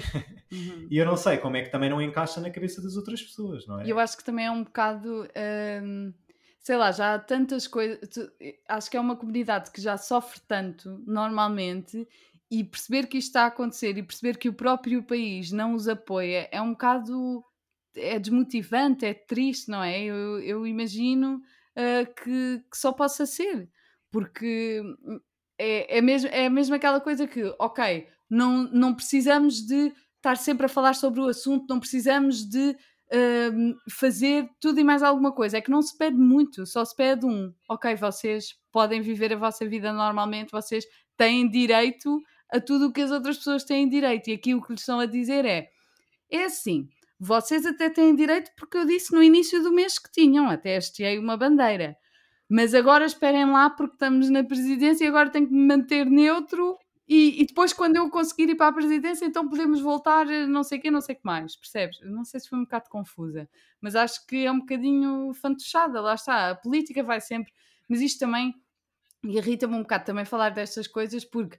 uhum. 0.52 0.86
e 0.90 0.98
eu 0.98 1.06
não 1.06 1.16
sei 1.16 1.38
como 1.38 1.56
é 1.56 1.62
que 1.62 1.70
também 1.70 1.88
não 1.88 2.02
encaixa 2.02 2.40
na 2.40 2.50
cabeça 2.50 2.82
das 2.82 2.96
outras 2.96 3.22
pessoas, 3.22 3.66
não 3.66 3.80
é? 3.80 3.90
Eu 3.90 3.98
acho 3.98 4.16
que 4.16 4.24
também 4.24 4.46
é 4.46 4.50
um 4.50 4.64
bocado. 4.64 5.26
Um, 5.82 6.12
sei 6.62 6.76
lá, 6.76 6.92
já 6.92 7.14
há 7.14 7.18
tantas 7.18 7.66
coisas. 7.66 7.98
Acho 8.68 8.90
que 8.90 8.96
é 8.96 9.00
uma 9.00 9.16
comunidade 9.16 9.70
que 9.70 9.80
já 9.80 9.98
sofre 9.98 10.40
tanto 10.46 11.02
normalmente 11.06 12.06
e 12.50 12.62
perceber 12.62 13.06
que 13.06 13.18
isto 13.18 13.28
está 13.28 13.44
a 13.44 13.46
acontecer 13.46 13.96
e 13.98 14.02
perceber 14.02 14.36
que 14.38 14.48
o 14.48 14.52
próprio 14.54 15.02
país 15.02 15.50
não 15.50 15.74
os 15.74 15.88
apoia 15.88 16.48
é 16.52 16.60
um 16.60 16.72
bocado 16.72 17.44
é 17.94 18.18
desmotivante, 18.18 19.04
é 19.04 19.12
triste, 19.12 19.70
não 19.70 19.82
é? 19.82 20.02
Eu, 20.02 20.40
eu 20.40 20.66
imagino 20.66 21.42
uh, 21.76 22.14
que, 22.14 22.64
que, 22.70 22.78
só 22.78 22.92
possa 22.92 23.26
ser, 23.26 23.68
porque 24.10 24.80
hum, 24.82 25.20
é, 25.58 25.98
é, 25.98 26.00
mesmo, 26.00 26.28
é 26.32 26.48
mesmo 26.48 26.74
aquela 26.74 27.00
coisa 27.00 27.26
que, 27.26 27.42
ok, 27.58 28.08
não, 28.30 28.64
não 28.64 28.94
precisamos 28.94 29.66
de 29.66 29.92
estar 30.16 30.36
sempre 30.36 30.66
a 30.66 30.68
falar 30.68 30.94
sobre 30.94 31.20
o 31.20 31.26
assunto, 31.26 31.66
não 31.68 31.80
precisamos 31.80 32.48
de 32.48 32.76
fazer 33.90 34.48
tudo 34.60 34.80
e 34.80 34.84
mais 34.84 35.02
alguma 35.02 35.32
coisa. 35.32 35.58
É 35.58 35.60
que 35.60 35.70
não 35.70 35.82
se 35.82 35.96
pede 35.96 36.16
muito, 36.16 36.66
só 36.66 36.84
se 36.84 36.94
pede 36.94 37.26
um. 37.26 37.52
Ok, 37.68 37.94
vocês 37.96 38.54
podem 38.70 39.02
viver 39.02 39.32
a 39.32 39.36
vossa 39.36 39.66
vida 39.66 39.92
normalmente, 39.92 40.50
vocês 40.50 40.84
têm 41.16 41.48
direito 41.48 42.20
a 42.50 42.60
tudo 42.60 42.86
o 42.86 42.92
que 42.92 43.02
as 43.02 43.10
outras 43.10 43.38
pessoas 43.38 43.64
têm 43.64 43.88
direito. 43.88 44.28
E 44.28 44.34
aqui 44.34 44.54
o 44.54 44.62
que 44.62 44.72
lhes 44.72 44.80
estão 44.80 45.00
a 45.00 45.06
dizer 45.06 45.44
é: 45.44 45.68
é 46.30 46.44
assim, 46.44 46.88
vocês 47.18 47.64
até 47.66 47.90
têm 47.90 48.14
direito 48.14 48.50
porque 48.56 48.76
eu 48.76 48.86
disse 48.86 49.12
no 49.12 49.22
início 49.22 49.62
do 49.62 49.72
mês 49.72 49.98
que 49.98 50.10
tinham, 50.10 50.48
até 50.48 50.76
hasteei 50.76 51.18
uma 51.18 51.36
bandeira. 51.36 51.96
Mas 52.48 52.74
agora 52.74 53.06
esperem 53.06 53.50
lá 53.50 53.70
porque 53.70 53.94
estamos 53.94 54.28
na 54.28 54.44
presidência 54.44 55.04
e 55.04 55.08
agora 55.08 55.30
tenho 55.30 55.46
que 55.46 55.54
me 55.54 55.66
manter 55.66 56.04
neutro 56.04 56.76
e, 57.14 57.42
e, 57.42 57.46
depois, 57.46 57.74
quando 57.74 57.96
eu 57.96 58.08
conseguir 58.08 58.48
ir 58.48 58.54
para 58.54 58.68
a 58.68 58.72
presidência, 58.72 59.26
então 59.26 59.46
podemos 59.46 59.82
voltar, 59.82 60.24
não 60.48 60.64
sei 60.64 60.78
o 60.78 60.80
quê, 60.80 60.90
não 60.90 61.02
sei 61.02 61.14
o 61.14 61.18
que 61.18 61.24
mais, 61.26 61.54
percebes? 61.54 62.00
Não 62.02 62.24
sei 62.24 62.40
se 62.40 62.48
foi 62.48 62.58
um 62.58 62.62
bocado 62.62 62.88
confusa, 62.88 63.46
mas 63.82 63.94
acho 63.94 64.26
que 64.26 64.46
é 64.46 64.50
um 64.50 64.60
bocadinho 64.60 65.30
fantochada, 65.34 66.00
lá 66.00 66.14
está. 66.14 66.50
A 66.50 66.54
política 66.54 67.02
vai 67.02 67.20
sempre 67.20 67.52
Mas 67.86 68.00
isto 68.00 68.20
também 68.20 68.54
irrita-me 69.22 69.74
um 69.74 69.82
bocado 69.82 70.06
também 70.06 70.24
falar 70.24 70.48
destas 70.48 70.86
coisas 70.86 71.22
porque 71.22 71.58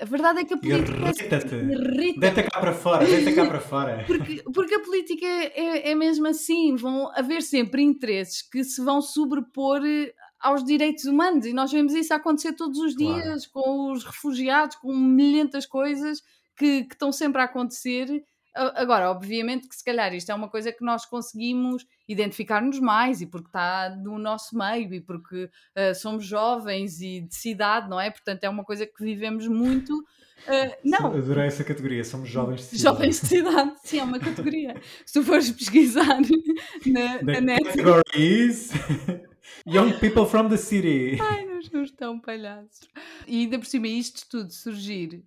a 0.00 0.04
verdade 0.04 0.40
é 0.40 0.44
que 0.44 0.54
a 0.54 0.58
política 0.58 0.98
irrita-te. 0.98 1.54
Irrita 1.54 2.20
deita 2.20 2.42
cá 2.42 2.60
para 2.60 2.72
fora, 2.72 3.06
deita 3.06 3.32
cá 3.34 3.46
para 3.46 3.60
fora. 3.60 4.04
porque, 4.08 4.42
porque 4.52 4.74
a 4.74 4.80
política 4.80 5.24
é, 5.24 5.52
é, 5.54 5.90
é 5.92 5.94
mesmo 5.94 6.26
assim, 6.26 6.74
vão 6.74 7.08
haver 7.16 7.40
sempre 7.40 7.82
interesses 7.82 8.42
que 8.42 8.64
se 8.64 8.82
vão 8.82 9.00
sobrepor 9.00 9.80
eh, 9.86 10.12
aos 10.46 10.64
direitos 10.64 11.04
humanos 11.04 11.46
e 11.46 11.52
nós 11.52 11.72
vemos 11.72 11.94
isso 11.94 12.14
acontecer 12.14 12.52
todos 12.54 12.78
os 12.78 12.94
dias 12.94 13.46
claro. 13.46 13.50
com 13.52 13.92
os 13.92 14.04
refugiados, 14.04 14.76
com 14.76 14.94
milhentas 14.94 15.66
coisas 15.66 16.22
que, 16.56 16.84
que 16.84 16.94
estão 16.94 17.12
sempre 17.12 17.40
a 17.40 17.44
acontecer 17.44 18.24
Agora, 18.56 19.10
obviamente 19.10 19.68
que 19.68 19.76
se 19.76 19.84
calhar 19.84 20.14
isto 20.14 20.32
é 20.32 20.34
uma 20.34 20.48
coisa 20.48 20.72
que 20.72 20.82
nós 20.82 21.04
conseguimos 21.04 21.86
identificar-nos 22.08 22.80
mais 22.80 23.20
e 23.20 23.26
porque 23.26 23.48
está 23.48 23.94
no 23.94 24.18
nosso 24.18 24.56
meio 24.56 24.94
e 24.94 25.00
porque 25.00 25.44
uh, 25.44 25.94
somos 25.94 26.24
jovens 26.24 27.02
e 27.02 27.20
de 27.20 27.34
cidade, 27.34 27.90
não 27.90 28.00
é? 28.00 28.10
Portanto, 28.10 28.44
é 28.44 28.48
uma 28.48 28.64
coisa 28.64 28.86
que 28.86 29.04
vivemos 29.04 29.46
muito. 29.46 29.92
Uh, 29.94 30.72
não. 30.82 31.08
Adorei 31.08 31.46
essa 31.46 31.64
categoria, 31.64 32.02
somos 32.02 32.30
jovens 32.30 32.60
de 32.60 32.78
cidade. 32.78 32.82
Jovens 32.82 33.20
de 33.20 33.26
cidade, 33.26 33.72
sim, 33.84 33.98
é 33.98 34.04
uma 34.04 34.18
categoria. 34.18 34.80
Se 35.04 35.12
tu 35.12 35.22
fores 35.22 35.50
pesquisar 35.50 36.18
na, 36.86 37.22
na 37.22 37.40
net. 37.42 37.62
Young 39.66 39.98
people 39.98 40.26
from 40.26 40.48
the 40.48 40.56
city. 40.56 41.18
Ai, 41.22 41.44
nós 41.46 41.66
somos 41.66 41.90
tão 41.90 42.20
palhaços. 42.20 42.88
E 43.26 43.40
ainda 43.40 43.58
por 43.58 43.66
cima, 43.66 43.88
isto 43.88 44.28
tudo 44.28 44.52
surgir, 44.52 45.24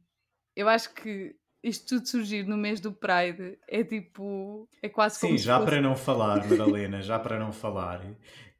eu 0.55 0.67
acho 0.67 0.93
que 0.93 1.35
isto 1.63 1.95
tudo 1.95 2.07
surgir 2.07 2.45
no 2.45 2.57
mês 2.57 2.79
do 2.79 2.91
Pride 2.91 3.57
é 3.67 3.83
tipo. 3.83 4.67
É 4.81 4.89
quase 4.89 5.19
como. 5.19 5.38
Sim, 5.38 5.43
já 5.43 5.57
fosse... 5.57 5.69
para 5.69 5.81
não 5.81 5.95
falar, 5.95 6.47
Madalena, 6.47 7.01
já 7.01 7.19
para 7.19 7.38
não 7.38 7.51
falar, 7.51 8.01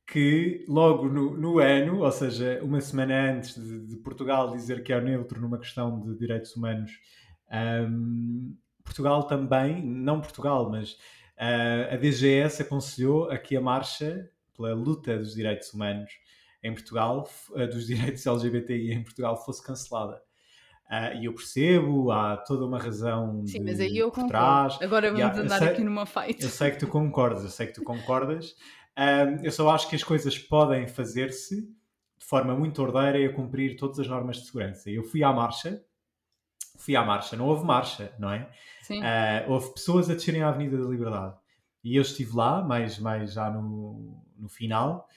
que 0.06 0.66
logo 0.68 1.08
no, 1.08 1.38
no 1.38 1.60
ano, 1.60 2.00
ou 2.00 2.12
seja, 2.12 2.60
uma 2.64 2.82
semana 2.82 3.32
antes 3.32 3.56
de, 3.56 3.88
de, 3.88 3.96
Portugal 3.98 4.52
dizer 4.52 4.84
que 4.84 4.92
é 4.92 5.00
neutro 5.00 5.40
numa 5.40 5.60
questão 5.60 6.00
de 6.00 6.18
direitos 6.18 6.56
humanos, 6.56 6.92
um, 7.88 8.56
Portugal 8.84 9.24
também, 9.24 9.84
não 9.86 10.20
Portugal, 10.20 10.70
mas 10.70 10.94
uh, 10.94 11.94
a 11.94 11.96
DGS 11.96 12.64
aconselhou 12.64 13.30
a 13.30 13.38
que 13.38 13.56
a 13.56 13.62
marcha 13.62 14.30
pela 14.60 14.74
luta 14.74 15.18
dos 15.18 15.34
direitos 15.34 15.74
humanos 15.74 16.12
em 16.62 16.74
Portugal, 16.74 17.30
uh, 17.52 17.68
dos 17.68 17.88
direitos 17.88 18.26
LGBTI 18.26 18.92
em 18.92 19.04
Portugal, 19.04 19.42
fosse 19.44 19.64
cancelada. 19.64 20.22
Uh, 20.92 21.22
e 21.22 21.26
eu 21.26 21.34
percebo, 21.34 22.12
há 22.12 22.36
toda 22.36 22.66
uma 22.66 22.80
razão 22.80 23.46
Sim, 23.46 23.60
de, 23.60 23.66
mas 23.66 23.80
aí 23.80 23.98
eu 23.98 24.10
concordo. 24.10 24.30
Trás. 24.30 24.82
Agora 24.82 25.12
vamos 25.12 25.38
há, 25.38 25.42
andar 25.42 25.60
sei, 25.60 25.68
aqui 25.70 25.84
numa 25.84 26.06
fight. 26.06 26.44
Eu 26.44 26.50
sei 26.50 26.72
que 26.72 26.80
tu 26.80 26.88
concordas, 26.88 27.44
eu 27.44 27.50
sei 27.50 27.68
que 27.68 27.74
tu 27.74 27.84
concordas. 27.84 28.52
Uh, 28.98 29.40
eu 29.44 29.52
só 29.52 29.70
acho 29.70 29.88
que 29.88 29.96
as 29.96 30.04
coisas 30.04 30.38
podem 30.38 30.88
fazer-se 30.88 31.62
de 31.62 32.26
forma 32.26 32.56
muito 32.56 32.82
ordeira 32.82 33.18
e 33.18 33.26
a 33.26 33.34
cumprir 33.34 33.78
todas 33.78 34.00
as 34.00 34.08
normas 34.08 34.38
de 34.38 34.48
segurança. 34.48 34.90
Eu 34.90 35.04
fui 35.04 35.24
à 35.24 35.32
marcha, 35.32 35.82
fui 36.78 36.96
à 36.96 37.04
marcha, 37.04 37.38
não 37.38 37.46
houve 37.46 37.64
marcha, 37.64 38.14
não 38.20 38.32
é? 38.32 38.50
Sim. 38.82 39.00
Uh, 39.00 39.52
houve 39.52 39.74
pessoas 39.74 40.10
a 40.10 40.16
descerem 40.16 40.42
à 40.42 40.50
Avenida 40.50 40.78
da 40.78 40.90
Liberdade. 40.90 41.36
E 41.84 41.96
eu 41.96 42.02
estive 42.02 42.36
lá, 42.36 42.62
mais, 42.62 43.00
mais 43.00 43.34
já 43.34 43.50
no, 43.50 44.22
no 44.40 44.50
final, 44.50 45.08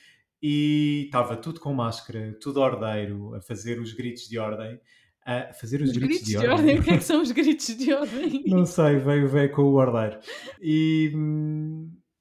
e 0.42 1.04
estava 1.06 1.36
tudo 1.36 1.60
com 1.60 1.72
máscara, 1.72 2.36
tudo 2.40 2.60
ordeiro, 2.60 3.34
a 3.34 3.40
fazer 3.40 3.80
os 3.80 3.92
gritos 3.92 4.28
de 4.28 4.38
ordem 4.38 4.80
a 5.24 5.52
fazer 5.52 5.80
os, 5.80 5.90
os 5.90 5.96
gritos, 5.96 6.18
gritos, 6.18 6.28
de, 6.28 6.36
ordem. 6.36 6.52
ordem. 6.52 6.78
O 6.78 6.82
que 6.82 6.90
é 6.90 6.96
que 6.96 7.04
são 7.04 7.22
os 7.22 7.30
gritos 7.32 7.76
de 7.76 7.92
ordem? 7.92 8.42
Não 8.46 8.66
sei, 8.66 8.96
veio, 8.96 9.28
veio 9.28 9.52
com 9.52 9.62
o 9.62 9.74
ordeiro. 9.74 10.18
E, 10.60 11.12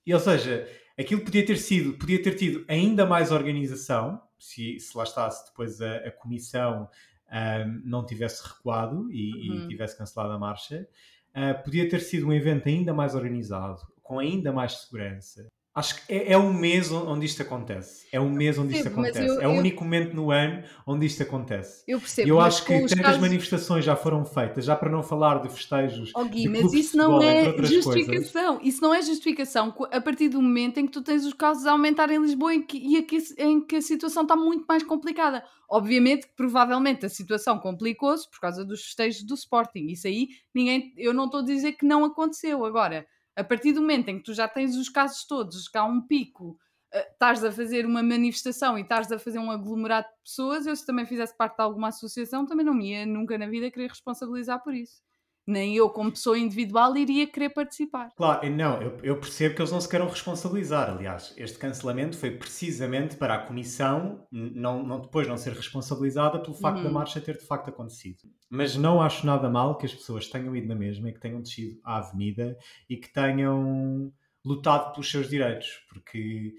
e, 0.06 0.14
ou 0.14 0.20
seja, 0.20 0.68
aquilo 0.98 1.22
podia 1.22 1.46
ter 1.46 1.58
sido, 1.58 1.94
podia 1.94 2.22
ter 2.22 2.36
tido 2.36 2.64
ainda 2.68 3.06
mais 3.06 3.32
organização, 3.32 4.22
se, 4.38 4.80
se 4.80 4.96
lá 4.96 5.04
está, 5.04 5.30
depois 5.48 5.82
a, 5.82 5.98
a 5.98 6.12
comissão 6.12 6.88
um, 7.32 7.82
não 7.84 8.06
tivesse 8.06 8.48
recuado 8.48 9.12
e, 9.12 9.50
uhum. 9.50 9.66
e, 9.66 9.68
tivesse 9.68 9.98
cancelado 9.98 10.34
a 10.34 10.40
marcha, 10.40 10.88
uh, 11.30 11.64
podia 11.64 11.88
ter 11.90 12.02
sido 12.02 12.28
um 12.28 12.34
evento 12.34 12.68
ainda 12.68 12.94
mais 12.94 13.16
organizado, 13.16 13.82
com 14.02 14.20
ainda 14.20 14.52
mais 14.52 14.74
segurança. 14.74 15.48
Acho 15.74 16.06
que 16.06 16.14
é, 16.14 16.34
é 16.34 16.38
um 16.38 16.54
mês 16.54 16.92
onde 16.92 17.26
isto 17.26 17.42
acontece. 17.42 18.06
É 18.12 18.20
um 18.20 18.30
mês 18.30 18.58
onde 18.58 18.76
isto 18.76 18.90
acontece. 18.90 19.26
Eu, 19.26 19.40
é 19.40 19.48
o 19.48 19.52
eu... 19.54 19.58
único 19.58 19.86
momento 19.86 20.14
no 20.14 20.30
ano 20.30 20.64
onde 20.86 21.06
isto 21.06 21.24
acontece. 21.24 21.82
Eu 21.88 21.98
percebo. 21.98 22.28
Eu 22.28 22.42
acho 22.42 22.66
que 22.66 22.78
tantas 22.78 23.00
casos... 23.00 23.22
manifestações 23.22 23.86
já 23.86 23.96
foram 23.96 24.26
feitas, 24.26 24.66
já 24.66 24.76
para 24.76 24.90
não 24.90 25.02
falar 25.02 25.42
de 25.42 25.48
festejos. 25.48 26.12
Oh, 26.14 26.26
Gui, 26.26 26.50
mas 26.50 26.74
isso 26.74 26.98
não 26.98 27.22
é 27.22 27.56
justificação. 27.64 28.58
Coisas. 28.58 28.74
Isso 28.74 28.82
não 28.82 28.94
é 28.94 29.02
justificação 29.02 29.74
a 29.92 30.02
partir 30.02 30.28
do 30.28 30.42
momento 30.42 30.78
em 30.78 30.86
que 30.86 30.92
tu 30.92 31.02
tens 31.02 31.26
os 31.26 31.34
casos 31.34 31.66
a 31.66 31.72
aumentar 31.72 32.12
em 32.12 32.22
Lisboa 32.22 32.54
e, 32.54 32.64
que, 32.64 32.78
e 32.78 32.98
aqui, 32.98 33.20
em 33.38 33.66
que 33.66 33.78
a 33.78 33.82
situação 33.82 34.24
está 34.24 34.36
muito 34.36 34.66
mais 34.68 34.84
complicada. 34.84 35.42
Obviamente 35.70 36.28
que 36.28 36.36
provavelmente 36.36 37.06
a 37.06 37.10
situação 37.10 37.58
complicou-se 37.58 38.30
por 38.30 38.42
causa 38.42 38.66
dos 38.66 38.84
festejos 38.84 39.24
do 39.24 39.36
Sporting. 39.36 39.86
Isso 39.86 40.06
aí 40.06 40.28
ninguém. 40.54 40.94
Eu 40.98 41.14
não 41.14 41.26
estou 41.26 41.40
a 41.40 41.46
dizer 41.46 41.72
que 41.74 41.86
não 41.86 42.04
aconteceu. 42.04 42.66
Agora 42.66 43.08
a 43.36 43.44
partir 43.44 43.74
do 43.74 43.82
momento 43.82 44.10
em 44.10 44.18
que 44.18 44.24
tu 44.24 44.34
já 44.34 44.48
tens 44.48 44.76
os 44.76 44.90
casos 44.90 45.26
todos, 45.26 45.68
que 45.68 45.78
há 45.78 45.84
um 45.84 46.02
pico, 46.02 46.58
uh, 46.94 47.12
estás 47.14 47.44
a 47.44 47.52
fazer 47.52 47.86
uma 47.86 48.04
manifestação 48.04 48.78
e 48.78 48.82
estás 48.82 49.12
a 49.12 49.20
fazer 49.20 49.40
um 49.40 49.52
aglomerado 49.52 50.08
de 50.08 50.24
pessoas, 50.24 50.66
eu 50.66 50.76
se 50.76 50.86
também 50.86 51.06
fizesse 51.06 51.36
parte 51.36 51.58
de 51.58 51.64
alguma 51.64 51.90
associação, 51.90 52.46
também 52.46 52.66
não 52.66 52.74
me 52.74 52.92
ia 52.92 53.06
nunca 53.06 53.38
na 53.38 53.48
vida 53.48 53.72
querer 53.72 53.90
responsabilizar 53.90 54.62
por 54.64 54.74
isso 54.74 55.02
nem 55.46 55.76
eu, 55.76 55.90
como 55.90 56.12
pessoa 56.12 56.38
individual, 56.38 56.96
iria 56.96 57.28
querer 57.28 57.50
participar. 57.50 58.10
Claro, 58.16 58.50
não, 58.50 58.82
eu, 58.82 58.98
eu, 59.04 59.18
percebo 59.18 59.56
que 59.56 59.62
eles 59.62 59.72
não 59.72 59.82
se 59.82 59.90
queiram 59.90 60.08
responsabilizar. 60.08 60.90
Aliás, 60.90 61.34
este 61.38 61.58
cancelamento 61.58 62.18
foi 62.18 62.32
precisamente 62.32 63.16
para 63.16 63.36
a 63.36 63.40
Comissão 63.40 64.26
não, 64.32 64.84
não 64.84 65.00
depois 65.02 65.28
não 65.28 65.38
ser 65.38 65.54
responsabilizada 65.54 66.40
pelo 66.40 66.54
facto 66.54 66.78
uhum. 66.78 66.84
da 66.84 66.92
marcha 66.92 67.20
ter 67.20 67.38
de 67.38 67.46
facto 67.46 67.70
acontecido. 67.70 68.20
Mas 68.50 68.76
não 68.76 69.02
acho 69.02 69.26
nada 69.26 69.50
mal 69.50 69.78
que 69.78 69.86
as 69.86 69.94
pessoas 69.94 70.28
tenham 70.28 70.56
ido 70.56 70.68
na 70.68 70.76
mesma 70.76 71.10
e 71.10 71.14
que 71.14 71.20
tenham 71.20 71.42
descido 71.42 71.80
à 71.84 71.98
avenida 71.98 72.58
e 72.90 72.98
que 72.98 73.12
tenham 73.12 74.12
lutado 74.46 74.92
pelos 74.92 75.10
seus 75.10 75.30
direitos, 75.30 75.84
porque 75.90 76.54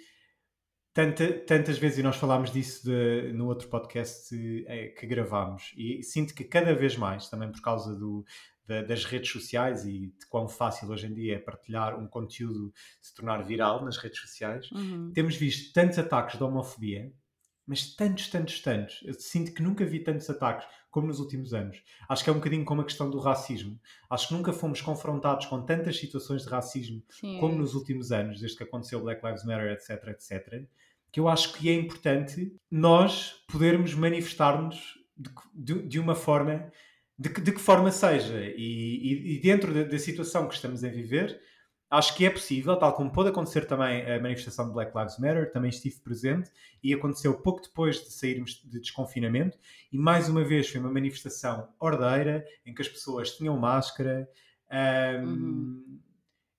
Tanta, 0.94 1.32
tantas 1.46 1.78
vezes, 1.78 2.00
e 2.00 2.02
nós 2.02 2.16
falámos 2.16 2.52
disso 2.52 2.84
de, 2.84 3.32
no 3.32 3.46
outro 3.46 3.66
podcast 3.68 4.36
é, 4.66 4.88
que 4.88 5.06
gravámos, 5.06 5.72
e 5.74 6.02
sinto 6.02 6.34
que 6.34 6.44
cada 6.44 6.74
vez 6.74 6.98
mais, 6.98 7.30
também 7.30 7.50
por 7.50 7.62
causa 7.62 7.96
do, 7.98 8.22
da, 8.66 8.82
das 8.82 9.04
redes 9.04 9.30
sociais 9.30 9.84
e 9.84 10.06
de 10.18 10.26
quão 10.28 10.48
fácil 10.48 10.88
hoje 10.88 11.06
em 11.06 11.14
dia 11.14 11.36
é 11.36 11.38
partilhar 11.38 11.98
um 11.98 12.06
conteúdo 12.06 12.72
se 13.00 13.14
tornar 13.14 13.42
viral 13.44 13.84
nas 13.84 13.96
redes 13.96 14.20
sociais, 14.20 14.70
uhum. 14.72 15.12
temos 15.12 15.36
visto 15.36 15.72
tantos 15.72 15.98
ataques 15.98 16.36
de 16.36 16.44
homofobia, 16.44 17.12
mas 17.66 17.94
tantos, 17.94 18.28
tantos, 18.28 18.60
tantos. 18.60 19.00
Eu 19.04 19.14
sinto 19.14 19.52
que 19.52 19.62
nunca 19.62 19.84
vi 19.84 20.00
tantos 20.00 20.28
ataques 20.28 20.66
como 20.90 21.06
nos 21.06 21.20
últimos 21.20 21.54
anos. 21.54 21.82
Acho 22.08 22.22
que 22.22 22.28
é 22.28 22.32
um 22.32 22.36
bocadinho 22.36 22.64
como 22.64 22.82
a 22.82 22.84
questão 22.84 23.08
do 23.08 23.18
racismo. 23.18 23.80
Acho 24.10 24.28
que 24.28 24.34
nunca 24.34 24.52
fomos 24.52 24.80
confrontados 24.80 25.46
com 25.46 25.62
tantas 25.62 25.96
situações 25.96 26.42
de 26.42 26.48
racismo 26.48 27.02
Sim. 27.08 27.38
como 27.38 27.56
nos 27.56 27.74
últimos 27.74 28.12
anos, 28.12 28.40
desde 28.40 28.58
que 28.58 28.64
aconteceu 28.64 29.00
Black 29.00 29.24
Lives 29.24 29.44
Matter, 29.44 29.72
etc, 29.72 30.08
etc, 30.08 30.66
que 31.10 31.18
eu 31.20 31.28
acho 31.28 31.54
que 31.54 31.70
é 31.70 31.74
importante 31.74 32.54
nós 32.70 33.42
podermos 33.48 33.94
manifestar-nos 33.94 34.98
de, 35.16 35.30
de, 35.54 35.88
de 35.88 35.98
uma 35.98 36.14
forma 36.14 36.70
de 37.18 37.28
que, 37.28 37.40
de 37.40 37.52
que 37.52 37.60
forma 37.60 37.90
seja. 37.90 38.40
E, 38.40 38.56
e, 38.56 39.36
e 39.36 39.40
dentro 39.40 39.72
da, 39.72 39.84
da, 39.84 39.98
situação 39.98 40.48
que 40.48 40.54
estamos 40.54 40.82
a 40.82 40.88
viver, 40.88 41.40
acho 41.90 42.16
que 42.16 42.24
é 42.24 42.30
possível, 42.30 42.76
tal 42.76 42.94
como 42.94 43.12
pode 43.12 43.28
acontecer 43.28 43.66
também 43.66 44.02
a 44.10 44.20
manifestação 44.20 44.66
de 44.66 44.72
Black 44.72 44.96
Lives 44.96 45.18
Matter, 45.18 45.52
também 45.52 45.70
estive 45.70 46.00
presente 46.00 46.50
e 46.82 46.92
aconteceu 46.92 47.34
pouco 47.34 47.62
depois 47.62 48.02
de 48.02 48.12
sairmos 48.12 48.62
de 48.64 48.80
desconfinamento. 48.80 49.58
E 49.92 49.98
mais 49.98 50.28
uma 50.28 50.42
vez 50.42 50.68
foi 50.68 50.80
uma 50.80 50.90
manifestação 50.90 51.68
ordeira, 51.78 52.44
em 52.64 52.74
que 52.74 52.82
as 52.82 52.88
pessoas 52.88 53.36
tinham 53.36 53.56
máscara. 53.56 54.28
Um, 54.70 55.26
uhum. 55.26 56.00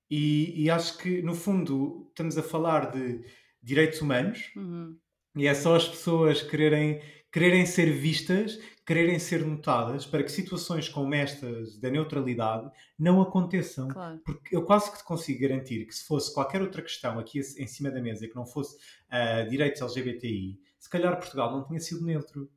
e, 0.10 0.66
e, 0.66 0.70
acho 0.70 0.98
que, 1.00 1.22
no 1.24 1.34
fundo, 1.34 2.08
estamos 2.10 2.38
a 2.38 2.44
falar 2.44 2.92
de 2.92 3.26
direitos 3.62 4.02
humanos. 4.02 4.52
Uhum. 4.56 4.96
E 5.36 5.48
é 5.48 5.54
só 5.56 5.76
as 5.76 5.88
pessoas 5.88 6.44
quererem, 6.44 7.02
quererem 7.32 7.66
ser 7.66 7.92
vistas 7.92 8.60
quererem 8.86 9.18
ser 9.18 9.46
notadas 9.46 10.06
para 10.06 10.24
que 10.24 10.32
situações 10.32 10.90
como 10.90 11.14
estas 11.14 11.78
da 11.78 11.90
neutralidade 11.90 12.70
não 13.00 13.22
aconteçam. 13.22 13.88
Claro. 13.88 14.20
Porque 14.26 14.56
eu 14.56 14.64
quase 14.64 14.92
que 14.92 14.98
te 14.98 15.04
consigo 15.04 15.42
garantir 15.42 15.86
que 15.86 15.96
se 15.96 16.06
fosse 16.06 16.34
qualquer 16.34 16.62
outra 16.62 16.82
questão 16.82 17.18
aqui 17.18 17.40
em 17.40 17.68
cima 17.68 17.90
da 17.90 18.02
mesa 18.02 18.28
que 18.28 18.36
não 18.36 18.46
fosse 18.46 18.76
uh, 18.76 19.50
direitos 19.50 19.82
LGBTI, 19.82 20.60
se 20.78 20.90
calhar 20.90 21.16
Portugal 21.18 21.52
não 21.52 21.66
tinha 21.66 21.80
sido 21.80 22.06
neutro. 22.06 22.50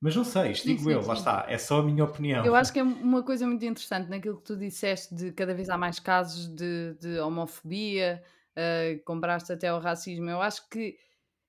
Mas 0.00 0.16
não 0.16 0.24
sei, 0.24 0.52
isto 0.52 0.66
digo 0.66 0.82
sim, 0.82 0.92
eu, 0.92 1.02
sim. 1.02 1.08
lá 1.08 1.14
está, 1.14 1.44
é 1.46 1.58
só 1.58 1.80
a 1.80 1.82
minha 1.82 2.04
opinião. 2.04 2.44
Eu 2.44 2.54
acho 2.54 2.72
que 2.72 2.78
é 2.78 2.82
uma 2.82 3.22
coisa 3.22 3.46
muito 3.46 3.64
interessante 3.64 4.08
naquilo 4.08 4.38
que 4.38 4.44
tu 4.44 4.56
disseste 4.56 5.14
de 5.14 5.30
cada 5.32 5.54
vez 5.54 5.68
há 5.68 5.76
mais 5.76 5.98
casos 5.98 6.48
de, 6.48 6.94
de 6.98 7.18
homofobia, 7.20 8.22
uh, 8.56 9.04
compraste 9.04 9.52
até 9.52 9.72
o 9.72 9.78
racismo. 9.78 10.30
Eu 10.30 10.40
acho 10.40 10.66
que 10.70 10.96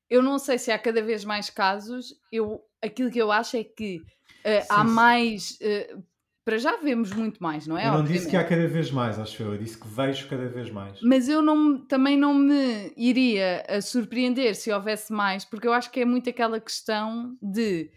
eu 0.10 0.22
não 0.22 0.38
sei 0.38 0.58
se 0.58 0.70
há 0.70 0.78
cada 0.78 1.02
vez 1.02 1.24
mais 1.24 1.50
casos, 1.50 2.14
eu, 2.30 2.62
aquilo 2.82 3.10
que 3.10 3.20
eu 3.20 3.32
acho 3.32 3.56
é 3.56 3.64
que 3.64 4.02
Uh, 4.46 4.66
há 4.70 4.84
mais 4.84 5.58
uh, 5.62 6.04
para 6.44 6.58
já 6.58 6.76
vemos 6.78 7.12
muito 7.12 7.42
mais, 7.42 7.68
não 7.68 7.78
é? 7.78 7.88
Eu 7.88 7.94
não 7.94 8.04
disse 8.04 8.28
que 8.28 8.36
há 8.36 8.44
cada 8.44 8.68
vez 8.68 8.90
mais, 8.90 9.20
acho 9.20 9.42
eu. 9.44 9.54
Eu 9.54 9.58
disse 9.58 9.78
que 9.78 9.88
vejo 9.88 10.28
cada 10.28 10.48
vez 10.48 10.72
mais. 10.72 11.00
Mas 11.02 11.30
eu 11.30 11.42
não, 11.42 11.78
também 11.86 12.18
não 12.18 12.34
me 12.34 12.92
iria 12.98 13.64
a 13.70 13.82
surpreender 13.82 14.56
se 14.56 14.72
houvesse 14.72 15.14
mais, 15.14 15.46
porque 15.46 15.68
eu 15.68 15.74
acho 15.74 15.92
que 15.92 16.00
é 16.00 16.06
muito 16.06 16.30
aquela 16.30 16.60
questão 16.60 17.38
de 17.42 17.92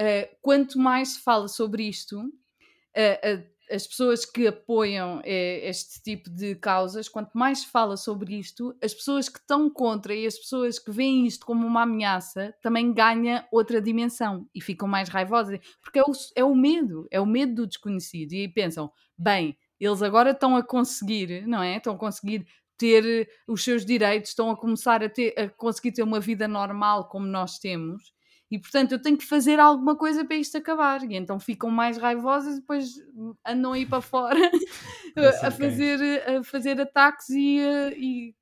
uh, 0.00 0.36
quanto 0.40 0.78
mais 0.78 1.14
se 1.14 1.20
fala 1.20 1.48
sobre 1.48 1.88
isto, 1.88 2.20
uh, 2.20 3.44
as 3.70 3.86
pessoas 3.86 4.24
que 4.24 4.46
apoiam 4.46 5.20
eh, 5.24 5.68
este 5.68 6.02
tipo 6.02 6.30
de 6.30 6.54
causas, 6.56 7.08
quanto 7.08 7.36
mais 7.36 7.64
fala 7.64 7.96
sobre 7.96 8.38
isto, 8.38 8.76
as 8.82 8.94
pessoas 8.94 9.28
que 9.28 9.38
estão 9.38 9.68
contra 9.70 10.14
e 10.14 10.26
as 10.26 10.38
pessoas 10.38 10.78
que 10.78 10.90
veem 10.90 11.26
isto 11.26 11.44
como 11.44 11.66
uma 11.66 11.82
ameaça 11.82 12.54
também 12.62 12.92
ganham 12.92 13.44
outra 13.52 13.80
dimensão 13.80 14.48
e 14.54 14.60
ficam 14.60 14.88
mais 14.88 15.08
raivosas, 15.08 15.58
porque 15.82 15.98
é 15.98 16.02
o, 16.02 16.12
é 16.36 16.44
o 16.44 16.54
medo, 16.54 17.06
é 17.10 17.20
o 17.20 17.26
medo 17.26 17.54
do 17.54 17.66
desconhecido. 17.66 18.32
E 18.32 18.48
pensam, 18.48 18.90
bem, 19.18 19.56
eles 19.78 20.02
agora 20.02 20.30
estão 20.30 20.56
a 20.56 20.62
conseguir, 20.62 21.46
não 21.46 21.62
é? 21.62 21.76
Estão 21.76 21.94
a 21.94 21.98
conseguir 21.98 22.46
ter 22.76 23.28
os 23.46 23.62
seus 23.64 23.84
direitos, 23.84 24.30
estão 24.30 24.50
a 24.50 24.56
começar 24.56 25.02
a, 25.02 25.08
ter, 25.08 25.34
a 25.38 25.48
conseguir 25.48 25.92
ter 25.92 26.02
uma 26.02 26.20
vida 26.20 26.46
normal 26.46 27.08
como 27.08 27.26
nós 27.26 27.58
temos 27.58 28.16
e 28.50 28.58
portanto 28.58 28.92
eu 28.92 29.02
tenho 29.02 29.18
que 29.18 29.26
fazer 29.26 29.60
alguma 29.60 29.96
coisa 29.96 30.24
para 30.24 30.36
isto 30.36 30.56
acabar. 30.56 31.02
E 31.02 31.14
então 31.14 31.38
ficam 31.38 31.70
mais 31.70 31.98
raivosas 31.98 32.56
e 32.56 32.60
depois 32.60 32.94
andam 33.46 33.72
aí 33.72 33.84
para 33.84 34.00
fora 34.00 34.38
a, 35.42 35.50
fazer, 35.50 36.28
a 36.28 36.42
fazer 36.42 36.80
ataques 36.80 37.28
e, 37.30 37.60
e 37.96 38.34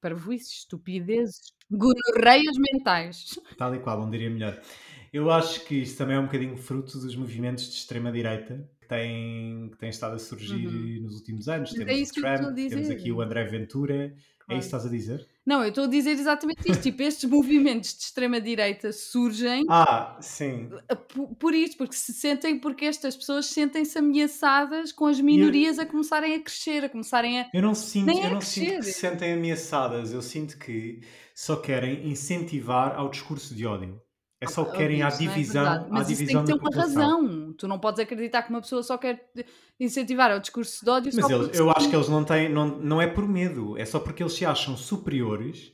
parvoices, 0.00 0.58
estupidezes, 0.58 1.52
gonorreias 1.70 2.56
mentais. 2.58 3.38
Tal 3.58 3.74
e 3.74 3.78
qual, 3.80 4.00
não 4.00 4.10
diria 4.10 4.30
melhor. 4.30 4.60
Eu 5.12 5.30
acho 5.30 5.64
que 5.64 5.76
isto 5.76 5.98
também 5.98 6.16
é 6.16 6.18
um 6.18 6.24
bocadinho 6.24 6.56
fruto 6.56 6.98
dos 6.98 7.14
movimentos 7.14 7.70
de 7.70 7.76
extrema-direita 7.76 8.68
que 8.80 8.88
têm, 8.88 9.70
que 9.70 9.78
têm 9.78 9.88
estado 9.88 10.16
a 10.16 10.18
surgir 10.18 10.66
uhum. 10.66 11.02
nos 11.02 11.14
últimos 11.14 11.48
anos. 11.48 11.70
Mas 11.70 11.84
temos 11.84 12.00
é 12.00 12.02
o 12.02 12.38
Trump, 12.38 12.56
temos 12.56 12.90
aqui 12.90 13.12
o 13.12 13.20
André 13.20 13.44
Ventura. 13.44 14.14
É 14.48 14.54
isso 14.54 14.68
que 14.68 14.76
estás 14.76 14.86
a 14.86 14.88
dizer? 14.88 15.26
Não, 15.46 15.62
eu 15.62 15.68
estou 15.68 15.84
a 15.84 15.86
dizer 15.86 16.10
exatamente 16.10 16.70
isto. 16.70 16.82
tipo, 16.82 17.02
estes 17.02 17.28
movimentos 17.28 17.94
de 17.94 18.02
extrema-direita 18.02 18.92
surgem. 18.92 19.64
Ah, 19.68 20.16
sim. 20.20 20.70
Por, 21.12 21.28
por 21.36 21.54
isto, 21.54 21.76
porque 21.76 21.94
se 21.94 22.12
sentem, 22.12 22.58
porque 22.58 22.84
estas 22.84 23.16
pessoas 23.16 23.46
sentem-se 23.46 23.98
ameaçadas 23.98 24.92
com 24.92 25.06
as 25.06 25.20
minorias 25.20 25.78
eu... 25.78 25.84
a 25.84 25.86
começarem 25.86 26.34
a 26.34 26.40
crescer, 26.40 26.84
a 26.84 26.88
começarem 26.88 27.40
a. 27.40 27.50
Eu 27.52 27.62
não 27.62 27.74
sinto, 27.74 28.10
eu 28.10 28.30
não 28.30 28.40
sinto 28.40 28.76
que 28.76 28.82
se 28.84 28.92
sentem 28.92 29.34
ameaçadas, 29.34 30.12
eu 30.12 30.22
sinto 30.22 30.58
que 30.58 31.00
só 31.34 31.56
querem 31.56 32.08
incentivar 32.08 32.94
ao 32.96 33.10
discurso 33.10 33.54
de 33.54 33.66
ódio. 33.66 34.00
É 34.44 34.46
só 34.46 34.64
que 34.64 34.76
querem 34.76 35.02
a 35.02 35.08
é 35.08 35.10
divisão, 35.10 35.66
é 35.66 35.86
Mas 35.90 36.06
a 36.06 36.08
divisão 36.08 36.42
isso 36.42 36.52
tem 36.52 36.58
que 36.58 36.64
ter 36.64 36.76
uma 36.76 36.82
razão. 36.82 37.52
Tu 37.52 37.68
não 37.68 37.78
podes 37.78 38.00
acreditar 38.00 38.42
que 38.42 38.50
uma 38.50 38.60
pessoa 38.60 38.82
só 38.82 38.96
quer 38.96 39.30
incentivar 39.78 40.34
o 40.36 40.40
discurso 40.40 40.84
de 40.84 40.90
ódio. 40.90 41.12
Mas 41.14 41.30
eles, 41.30 41.58
eu 41.58 41.70
acho 41.70 41.88
que 41.88 41.96
eles 41.96 42.08
não 42.08 42.24
têm, 42.24 42.48
não, 42.48 42.66
não 42.66 43.02
é 43.02 43.06
por 43.06 43.26
medo, 43.28 43.76
é 43.78 43.84
só 43.84 43.98
porque 43.98 44.22
eles 44.22 44.32
se 44.32 44.44
acham 44.46 44.76
superiores. 44.76 45.72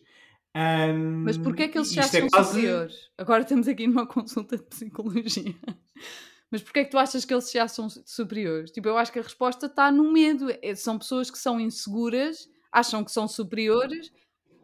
Um, 0.56 1.22
Mas 1.24 1.38
porquê 1.38 1.64
é 1.64 1.68
que 1.68 1.78
eles 1.78 1.88
se 1.88 1.98
é 1.98 2.02
acham 2.02 2.26
é 2.26 2.28
quase... 2.28 2.48
superiores? 2.48 2.94
Agora 3.16 3.42
estamos 3.42 3.68
aqui 3.68 3.86
numa 3.86 4.06
consulta 4.06 4.56
de 4.56 4.64
psicologia. 4.64 5.54
Mas 6.50 6.62
porquê 6.62 6.80
é 6.80 6.84
que 6.84 6.90
tu 6.90 6.98
achas 6.98 7.24
que 7.24 7.32
eles 7.32 7.48
se 7.48 7.58
acham 7.58 7.88
superiores? 7.88 8.72
Tipo, 8.72 8.88
eu 8.88 8.98
acho 8.98 9.12
que 9.12 9.20
a 9.20 9.22
resposta 9.22 9.66
está 9.66 9.92
no 9.92 10.12
medo. 10.12 10.48
É, 10.60 10.74
são 10.74 10.98
pessoas 10.98 11.30
que 11.30 11.38
são 11.38 11.60
inseguras, 11.60 12.48
acham 12.72 13.04
que 13.04 13.12
são 13.12 13.28
superiores 13.28 14.10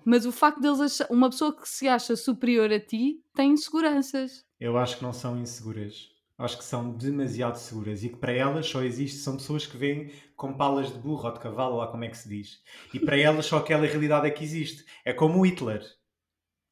mas 0.06 0.24
o 0.24 0.30
facto 0.30 0.60
deles 0.60 0.80
achar, 0.80 1.08
uma 1.10 1.28
pessoa 1.28 1.52
que 1.52 1.68
se 1.68 1.88
acha 1.88 2.14
superior 2.14 2.72
a 2.72 2.78
ti 2.78 3.20
tem 3.34 3.50
inseguranças. 3.50 4.44
Eu 4.60 4.78
acho 4.78 4.98
que 4.98 5.02
não 5.02 5.12
são 5.12 5.36
inseguras. 5.36 6.12
Acho 6.38 6.58
que 6.58 6.64
são 6.64 6.92
demasiado 6.92 7.56
seguras 7.56 8.04
e 8.04 8.10
que 8.10 8.16
para 8.16 8.30
elas 8.30 8.66
só 8.66 8.84
existe, 8.84 9.18
são 9.18 9.36
pessoas 9.36 9.66
que 9.66 9.76
vêm 9.76 10.12
com 10.36 10.56
palas 10.56 10.92
de 10.92 10.98
burro 10.98 11.26
ou 11.26 11.32
de 11.32 11.40
cavalo, 11.40 11.72
ou 11.72 11.80
lá 11.80 11.88
como 11.88 12.04
é 12.04 12.08
que 12.08 12.16
se 12.16 12.28
diz. 12.28 12.62
E 12.94 13.00
para 13.00 13.18
elas 13.18 13.46
só 13.46 13.56
aquela 13.56 13.84
realidade 13.84 14.28
é 14.28 14.30
que 14.30 14.44
existe. 14.44 14.84
É 15.04 15.12
como 15.12 15.40
o 15.40 15.46
Hitler. 15.46 15.82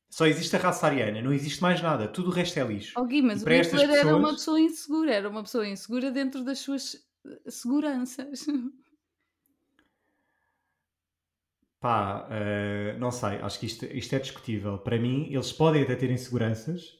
Só 0.08 0.26
existe 0.26 0.54
a 0.54 0.60
raça 0.60 0.86
ariana, 0.86 1.20
não 1.20 1.32
existe 1.32 1.60
mais 1.60 1.82
nada. 1.82 2.06
Tudo 2.06 2.28
o 2.28 2.32
resto 2.32 2.60
é 2.60 2.62
lixo. 2.62 2.92
Oh, 2.96 3.04
Gui, 3.04 3.20
mas 3.20 3.42
o 3.42 3.48
Hitler 3.48 3.64
pessoas... 3.64 3.90
era 3.90 4.16
uma 4.16 4.30
pessoa 4.30 4.60
insegura, 4.60 5.12
era 5.12 5.28
uma 5.28 5.42
pessoa 5.42 5.66
insegura 5.66 6.12
dentro 6.12 6.44
das 6.44 6.60
suas 6.60 6.94
eh, 7.26 7.50
seguranças. 7.50 8.46
Pá, 11.84 12.26
uh, 12.30 12.99
não 12.99 13.10
sei, 13.10 13.36
acho 13.42 13.60
que 13.60 13.66
isto, 13.66 13.84
isto 13.84 14.14
é 14.14 14.18
discutível. 14.18 14.78
Para 14.78 14.99
mim, 14.99 15.28
eles 15.30 15.52
podem 15.52 15.82
até 15.82 15.94
ter 15.94 16.10
inseguranças. 16.10 16.99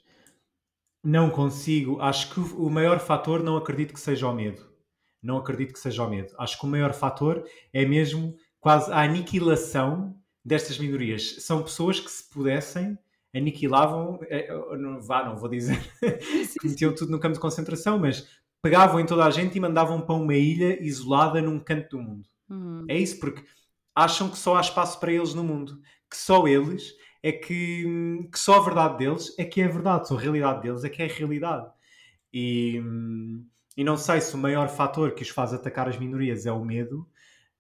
Não 1.03 1.31
consigo. 1.31 1.99
Acho 2.03 2.35
que 2.35 2.41
o 2.41 2.69
maior 2.69 3.01
fator 3.01 3.43
não 3.43 3.57
acredito 3.57 3.95
que 3.95 4.01
seja 4.01 4.29
o 4.29 4.35
medo. 4.35 4.61
Não 5.23 5.39
acredito 5.39 5.73
que 5.73 5.79
seja 5.79 6.05
o 6.05 6.11
medo. 6.11 6.35
Acho 6.39 6.61
que 6.61 6.67
o 6.67 6.69
maior 6.69 6.93
fator 6.93 7.43
é 7.73 7.87
mesmo 7.87 8.37
quase 8.61 8.93
a 8.93 9.01
aniquilação 9.01 10.15
destas 10.45 10.79
minorias. 10.79 11.37
São 11.39 11.63
pessoas 11.63 11.99
que, 11.99 12.11
se 12.11 12.29
pudessem, 12.29 12.99
aniquilavam. 13.35 14.19
É, 14.25 14.53
não, 14.77 15.01
vá, 15.01 15.25
não 15.25 15.39
vou 15.39 15.49
dizer 15.49 15.81
que 16.61 16.69
metiam 16.69 16.95
tudo 16.95 17.11
no 17.11 17.19
campo 17.19 17.37
de 17.37 17.41
concentração, 17.41 17.99
mas 17.99 18.29
pegavam 18.61 19.01
em 19.01 19.07
toda 19.07 19.25
a 19.25 19.31
gente 19.31 19.57
e 19.57 19.61
mandavam 19.61 20.03
para 20.03 20.15
uma 20.15 20.35
ilha 20.35 20.79
isolada 20.85 21.41
num 21.41 21.59
canto 21.59 21.97
do 21.97 22.03
mundo. 22.03 22.29
Uhum. 22.51 22.85
É 22.87 22.99
isso, 22.99 23.19
porque 23.19 23.43
acham 23.95 24.29
que 24.29 24.39
só 24.39 24.57
há 24.57 24.61
espaço 24.61 24.99
para 24.99 25.13
eles 25.13 25.35
no 25.35 25.45
mundo, 25.45 25.81
que 26.11 26.17
só 26.17 26.47
eles 26.47 26.95
é 27.23 27.33
que, 27.33 28.29
que 28.31 28.39
só 28.39 28.57
a 28.57 28.65
verdade 28.65 28.99
deles 28.99 29.35
é 29.39 29.45
que 29.45 29.61
é 29.61 29.69
verdade, 29.69 30.09
só 30.09 30.17
a 30.17 30.21
realidade 30.21 30.63
deles 30.63 30.85
é 30.85 30.91
que 30.91 31.03
é 31.03 31.07
a 31.07 31.13
realidade. 31.13 31.71
E, 32.33 32.83
e 33.77 33.85
não 33.85 33.97
sei 33.97 34.21
se 34.21 34.35
o 34.35 34.39
maior 34.39 34.69
fator 34.69 35.13
que 35.15 35.23
os 35.23 35.29
faz 35.29 35.55
atacar 35.55 35.89
as 35.89 35.99
minorias 35.99 36.47
é 36.47 36.53
o 36.53 36.65
medo. 36.65 37.09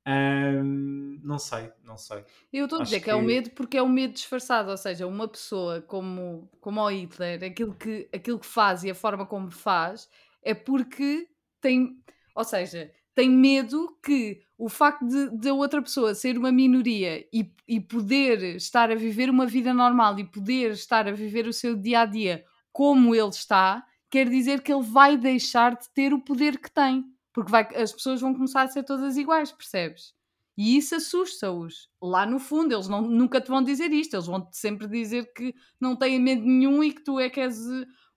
Hum, 0.07 1.19
não 1.23 1.39
sei, 1.39 1.71
não 1.83 1.97
sei. 1.97 2.25
Eu 2.53 2.65
estou 2.65 2.81
a 2.81 2.83
dizer 2.83 2.99
que, 2.99 3.05
que, 3.05 3.11
é 3.11 3.15
o 3.15 3.23
medo 3.23 3.51
porque 3.53 3.79
é 3.79 3.83
o 3.83 3.89
medo 3.89 4.13
disfarçado, 4.13 4.71
ou 4.71 4.77
seja, 4.77 5.07
uma 5.07 5.27
pessoa 5.27 5.81
como, 5.81 6.51
como 6.61 6.83
o 6.83 6.91
Hitler, 6.91 7.43
aquilo 7.43 7.75
que, 7.75 8.07
aquilo 8.13 8.39
que 8.39 8.47
faz 8.47 8.85
e 8.85 8.91
a 8.91 8.95
forma 8.95 9.25
como 9.25 9.51
faz 9.51 10.09
é 10.43 10.53
porque 10.53 11.27
tem, 11.59 11.99
ou 12.35 12.45
seja, 12.45 12.93
tem 13.15 13.31
medo 13.31 13.99
que 14.05 14.44
o 14.57 14.69
facto 14.69 15.07
de, 15.07 15.31
de 15.37 15.51
outra 15.51 15.83
pessoa 15.83 16.15
ser 16.15 16.39
uma 16.39 16.53
minoria 16.53 17.27
e, 17.33 17.53
e 17.67 17.81
poder 17.81 18.57
estar 18.57 18.91
a 18.91 18.95
viver 18.95 19.29
uma 19.29 19.47
vida 19.47 19.75
normal 19.75 20.19
e 20.19 20.25
poder 20.25 20.73
estar 20.73 21.09
a 21.09 21.13
viver 21.13 21.47
o 21.47 21.53
seu 21.53 21.77
dia 21.77 22.01
a 22.01 22.07
dia 22.07 22.45
como 22.73 23.15
ele 23.15 23.29
está, 23.29 23.85
quer 24.11 24.29
dizer 24.29 24.63
que 24.63 24.73
ele 24.73 24.83
vai 24.83 25.17
deixar 25.17 25.77
de 25.77 25.89
ter 25.93 26.13
o 26.13 26.21
poder 26.21 26.59
que 26.59 26.71
tem. 26.71 27.05
Porque 27.33 27.51
vai, 27.51 27.69
as 27.75 27.93
pessoas 27.93 28.21
vão 28.21 28.33
começar 28.33 28.63
a 28.63 28.69
ser 28.69 28.85
todas 28.85 29.17
iguais, 29.17 29.51
percebes? 29.51 30.15
E 30.57 30.77
isso 30.77 30.95
assusta-os. 30.95 31.89
Lá 32.01 32.25
no 32.25 32.39
fundo, 32.39 32.73
eles 32.73 32.89
não, 32.89 33.03
nunca 33.03 33.41
te 33.41 33.49
vão 33.49 33.63
dizer 33.63 33.93
isto, 33.93 34.15
eles 34.15 34.27
vão-te 34.27 34.57
sempre 34.57 34.87
dizer 34.87 35.33
que 35.35 35.53
não 35.81 35.97
têm 35.97 36.21
medo 36.21 36.43
nenhum 36.45 36.83
e 36.83 36.93
que 36.93 37.03
tu 37.03 37.19
é 37.19 37.29
que 37.29 37.41
és 37.41 37.59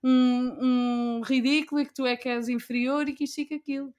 um, 0.02 1.18
um 1.18 1.20
ridículo 1.24 1.80
e 1.80 1.86
que 1.86 1.94
tu 1.94 2.06
é 2.06 2.16
que 2.16 2.28
és 2.28 2.48
inferior 2.48 3.08
e 3.08 3.12
que 3.12 3.24
isto 3.24 3.40
e 3.40 3.44
que 3.44 3.54
aquilo. 3.54 3.92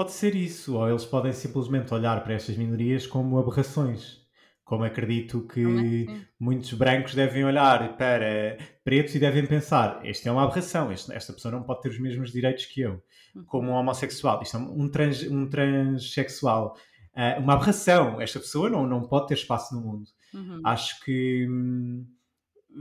Pode 0.00 0.12
ser 0.12 0.34
isso, 0.34 0.78
ou 0.78 0.88
eles 0.88 1.04
podem 1.04 1.30
simplesmente 1.30 1.92
olhar 1.92 2.24
para 2.24 2.32
estas 2.32 2.56
minorias 2.56 3.06
como 3.06 3.38
aberrações. 3.38 4.26
Como 4.64 4.82
acredito 4.82 5.46
que 5.46 5.62
muitos 6.40 6.72
brancos 6.72 7.14
devem 7.14 7.44
olhar 7.44 7.98
para 7.98 8.56
pretos 8.82 9.14
e 9.14 9.18
devem 9.18 9.44
pensar: 9.44 10.00
este 10.02 10.26
é 10.26 10.32
uma 10.32 10.44
aberração, 10.44 10.90
este, 10.90 11.12
esta 11.12 11.34
pessoa 11.34 11.52
não 11.52 11.62
pode 11.64 11.82
ter 11.82 11.90
os 11.90 11.98
mesmos 11.98 12.32
direitos 12.32 12.64
que 12.64 12.80
eu. 12.80 13.02
Uhum. 13.34 13.44
Como 13.44 13.70
um 13.72 13.74
homossexual, 13.74 14.40
isto 14.42 14.56
é 14.56 14.60
um, 14.60 14.88
trans, 14.88 15.22
um 15.24 15.46
transexual, 15.46 16.78
uh, 17.14 17.38
uma 17.42 17.52
aberração, 17.52 18.18
esta 18.22 18.40
pessoa 18.40 18.70
não, 18.70 18.86
não 18.86 19.02
pode 19.02 19.26
ter 19.26 19.34
espaço 19.34 19.74
no 19.74 19.82
mundo. 19.82 20.06
Uhum. 20.32 20.62
Acho 20.64 20.98
que. 21.04 21.46
Hum, 21.46 22.06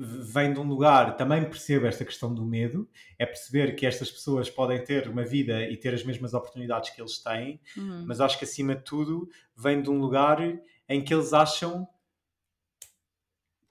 vem 0.02 0.54
de 0.54 0.60
um 0.60 0.64
lugar, 0.64 1.18
também 1.18 1.44
percebo 1.44 1.86
esta 1.86 2.06
questão 2.06 2.34
do 2.34 2.46
medo, 2.46 2.90
é 3.18 3.26
perceber 3.26 3.76
que 3.76 3.86
estas 3.86 4.10
pessoas 4.10 4.50
podem 4.50 4.82
ter 4.82 5.10
uma 5.10 5.26
vida 5.26 5.62
e 5.64 5.76
ter 5.76 5.94
as 5.94 6.06
mesmas 6.06 6.34
oportunidades 6.34 6.92
que 6.92 7.02
eles 7.02 7.18
têm, 7.18 7.60
uhum. 7.76 8.06
mas 8.08 8.22
acho 8.22 8.40
que 8.40 8.46
acima 8.46 8.76
de 8.76 8.84
tudo 8.84 9.30
vem 9.54 9.82
de 9.82 9.90
um 9.90 10.00
lugar 10.00 10.40
em 10.88 11.04
que 11.04 11.14
eles 11.14 11.34
acham 11.34 11.86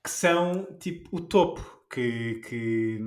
que 0.05 0.11
são 0.11 0.67
tipo 0.79 1.17
o 1.17 1.21
topo, 1.21 1.85
que, 1.91 2.43
que 2.47 2.99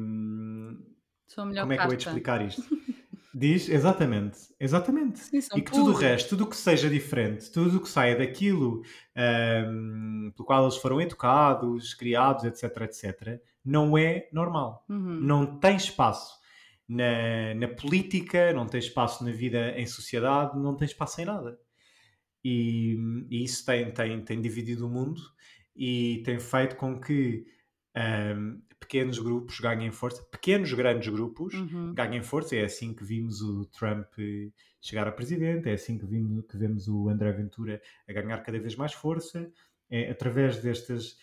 como 1.35 1.73
é 1.73 1.77
que 1.77 1.83
eu 1.83 1.87
vou 1.87 1.95
te 1.95 2.07
explicar 2.07 2.45
isto? 2.45 2.63
Diz, 3.33 3.69
exatamente, 3.69 4.37
exatamente. 4.59 5.19
Sim, 5.19 5.39
e 5.55 5.61
que 5.61 5.71
tudo 5.71 5.91
o 5.91 5.95
resto, 5.95 6.29
tudo 6.29 6.43
o 6.43 6.47
que 6.47 6.55
seja 6.55 6.89
diferente, 6.89 7.49
tudo 7.49 7.77
o 7.77 7.79
que 7.81 7.87
saia 7.87 8.17
daquilo 8.17 8.83
um, 9.15 10.31
pelo 10.35 10.45
qual 10.45 10.63
eles 10.63 10.75
foram 10.75 10.99
educados, 10.99 11.93
criados, 11.93 12.43
etc, 12.43 12.81
etc, 12.81 13.41
não 13.63 13.97
é 13.97 14.27
normal. 14.33 14.85
Uhum. 14.89 15.19
Não 15.21 15.59
tem 15.59 15.77
espaço 15.77 16.39
na, 16.87 17.53
na 17.55 17.67
política, 17.69 18.51
não 18.51 18.67
tem 18.67 18.79
espaço 18.79 19.23
na 19.23 19.31
vida 19.31 19.79
em 19.79 19.85
sociedade, 19.85 20.59
não 20.59 20.75
tem 20.75 20.85
espaço 20.85 21.21
em 21.21 21.25
nada. 21.25 21.57
E, 22.43 22.97
e 23.29 23.43
isso 23.43 23.65
tem, 23.65 23.91
tem, 23.91 24.21
tem 24.23 24.41
dividido 24.41 24.87
o 24.87 24.89
mundo 24.89 25.21
e 25.75 26.21
tem 26.25 26.37
feito 26.37 26.75
com 26.75 26.99
que 26.99 27.45
um, 28.35 28.61
pequenos 28.91 29.19
grupos 29.19 29.57
ganhem 29.61 29.89
força, 29.89 30.21
pequenos, 30.23 30.73
grandes 30.73 31.07
grupos 31.07 31.53
uhum. 31.53 31.93
ganhem 31.93 32.21
força. 32.21 32.57
É 32.57 32.65
assim 32.65 32.93
que 32.93 33.05
vimos 33.05 33.41
o 33.41 33.63
Trump 33.67 34.13
chegar 34.81 35.07
a 35.07 35.11
presidente, 35.13 35.69
é 35.69 35.73
assim 35.73 35.97
que, 35.97 36.05
vimos, 36.05 36.43
que 36.45 36.57
vemos 36.57 36.89
o 36.89 37.07
André 37.07 37.31
Ventura 37.31 37.81
a 38.05 38.11
ganhar 38.11 38.37
cada 38.39 38.59
vez 38.59 38.75
mais 38.75 38.91
força, 38.91 39.49
é 39.89 40.11
através 40.11 40.57
destes, 40.57 41.17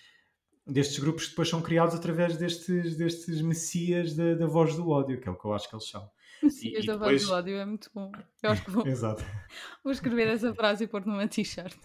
destes 0.67 0.99
grupos 0.99 1.25
que 1.25 1.31
depois 1.31 1.51
são 1.51 1.61
criados 1.61 1.95
através 1.95 2.39
destes, 2.39 2.97
destes 2.97 3.43
messias 3.43 4.17
da, 4.17 4.35
da 4.35 4.47
voz 4.47 4.75
do 4.75 4.89
ódio, 4.89 5.21
que 5.21 5.29
é 5.29 5.31
o 5.31 5.37
que 5.37 5.45
eu 5.45 5.53
acho 5.53 5.69
que 5.69 5.75
eles 5.75 5.89
são. 5.91 6.11
Messias 6.43 6.87
da 6.87 6.95
depois... 6.95 7.23
voz 7.23 7.27
do 7.27 7.35
ódio 7.35 7.57
é 7.57 7.67
muito 7.67 7.91
bom. 7.95 8.11
Eu 8.43 8.51
acho 8.51 8.65
que 8.65 8.71
vou, 8.71 8.87
Exato. 8.89 9.23
vou 9.85 9.93
escrever 9.93 10.29
essa 10.29 10.55
frase 10.55 10.85
e 10.85 10.87
pôr 10.87 11.05
numa 11.05 11.29
t-shirt. 11.29 11.77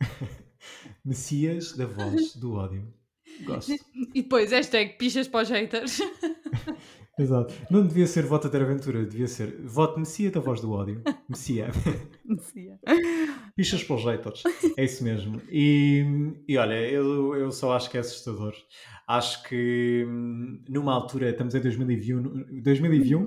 Messias 1.04 1.76
da 1.76 1.84
voz 1.84 2.34
do 2.36 2.54
ódio. 2.54 2.99
Gosto. 3.44 3.72
E 4.14 4.22
depois, 4.22 4.50
hashtag 4.50 4.96
pichas 4.98 5.28
para 5.28 5.42
os 5.42 5.50
haters. 5.50 6.00
Exato. 7.18 7.52
Não 7.70 7.86
devia 7.86 8.06
ser 8.06 8.24
voto 8.24 8.48
ter 8.48 8.62
aventura, 8.62 9.04
devia 9.04 9.26
ser 9.26 9.54
voto 9.62 9.98
Messia 9.98 10.30
da 10.30 10.40
voz 10.40 10.60
do 10.60 10.72
ódio. 10.72 11.02
Messia. 11.28 11.68
Messia. 12.24 12.78
Pichas 13.54 13.84
para 13.84 13.96
os 13.96 14.04
haters. 14.04 14.42
É 14.76 14.84
isso 14.84 15.04
mesmo. 15.04 15.40
E, 15.50 16.32
e 16.48 16.56
olha, 16.56 16.74
eu, 16.88 17.34
eu 17.36 17.52
só 17.52 17.76
acho 17.76 17.90
que 17.90 17.98
é 17.98 18.00
assustador. 18.00 18.54
Acho 19.06 19.42
que 19.42 20.06
hum, 20.08 20.62
numa 20.68 20.94
altura, 20.94 21.30
estamos 21.30 21.54
em 21.54 21.60
2021, 21.60 22.62
2021, 22.62 23.26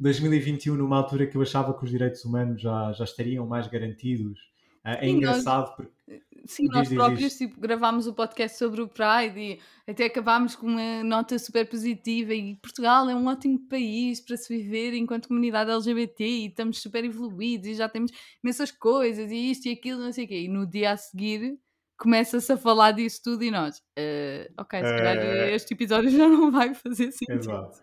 2021 0.00 0.74
numa 0.74 0.96
altura 0.96 1.26
que 1.26 1.36
eu 1.36 1.42
achava 1.42 1.76
que 1.78 1.84
os 1.84 1.90
direitos 1.90 2.24
humanos 2.24 2.60
já, 2.60 2.92
já 2.92 3.04
estariam 3.04 3.46
mais 3.46 3.68
garantidos. 3.68 4.40
Ah, 4.82 5.04
é 5.04 5.08
engraçado 5.08 5.76
porque 5.76 6.22
Sim, 6.46 6.66
nós 6.66 6.88
diz, 6.88 6.96
próprios 6.96 7.20
diz. 7.20 7.38
Tipo, 7.38 7.60
gravámos 7.60 8.06
o 8.06 8.14
podcast 8.14 8.56
sobre 8.58 8.80
o 8.80 8.88
Pride 8.88 9.38
e 9.38 9.60
até 9.90 10.04
acabámos 10.04 10.54
com 10.54 10.66
uma 10.66 11.02
nota 11.04 11.38
super 11.38 11.68
positiva 11.68 12.34
e 12.34 12.56
Portugal 12.56 13.08
é 13.08 13.14
um 13.14 13.26
ótimo 13.26 13.58
país 13.68 14.20
para 14.20 14.36
se 14.36 14.56
viver 14.56 14.94
enquanto 14.94 15.28
comunidade 15.28 15.70
LGBT 15.70 16.24
e 16.24 16.46
estamos 16.46 16.80
super 16.80 17.04
evoluídos 17.04 17.68
e 17.68 17.74
já 17.74 17.88
temos 17.88 18.10
imensas 18.42 18.70
coisas 18.70 19.30
e 19.30 19.50
isto 19.50 19.66
e 19.66 19.72
aquilo, 19.72 20.00
não 20.00 20.12
sei 20.12 20.24
o 20.24 20.28
quê. 20.28 20.42
E 20.42 20.48
no 20.48 20.66
dia 20.66 20.92
a 20.92 20.96
seguir 20.96 21.58
começa-se 21.98 22.52
a 22.52 22.56
falar 22.56 22.92
disso 22.92 23.20
tudo 23.24 23.42
e 23.42 23.50
nós, 23.50 23.78
uh, 23.78 24.52
ok, 24.58 24.78
se 24.78 24.96
calhar 24.96 25.16
uh... 25.16 25.54
este 25.54 25.74
episódio 25.74 26.10
já 26.10 26.28
não 26.28 26.50
vai 26.50 26.74
fazer 26.74 27.10
sentido. 27.10 27.38
Exato. 27.38 27.78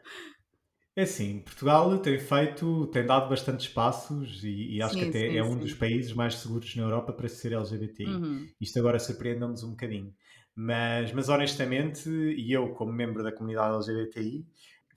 É 0.95 1.03
assim, 1.03 1.39
Portugal 1.39 1.97
tem 1.97 2.19
feito, 2.19 2.86
tem 2.88 3.03
dado 3.03 3.27
bastantes 3.27 3.67
passos 3.67 4.43
e, 4.43 4.75
e 4.75 4.82
acho 4.82 4.93
sim, 4.93 4.99
que 4.99 5.10
até 5.10 5.32
sim, 5.32 5.38
é 5.38 5.43
um 5.43 5.53
sim. 5.53 5.60
dos 5.60 5.73
países 5.73 6.13
mais 6.13 6.36
seguros 6.36 6.75
na 6.75 6.84
Europa 6.84 7.12
para 7.12 7.27
ser 7.27 7.53
LGBTI. 7.53 8.06
Uhum. 8.06 8.47
Isto 8.62 8.79
agora 8.79 8.99
surpreende-nos 8.99 9.63
um 9.63 9.71
bocadinho. 9.71 10.13
Mas, 10.56 11.12
mas 11.12 11.29
honestamente, 11.29 12.08
e 12.10 12.51
eu 12.51 12.69
como 12.75 12.93
membro 12.93 13.23
da 13.23 13.32
comunidade 13.32 13.75
LGBTI, 13.75 14.45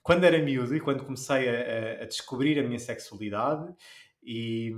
quando 0.03 0.23
era 0.23 0.41
miúdo 0.41 0.75
e 0.75 0.79
quando 0.79 1.03
comecei 1.03 1.49
a, 1.49 2.03
a 2.03 2.05
descobrir 2.05 2.59
a 2.59 2.63
minha 2.63 2.77
sexualidade 2.77 3.73
e, 4.21 4.71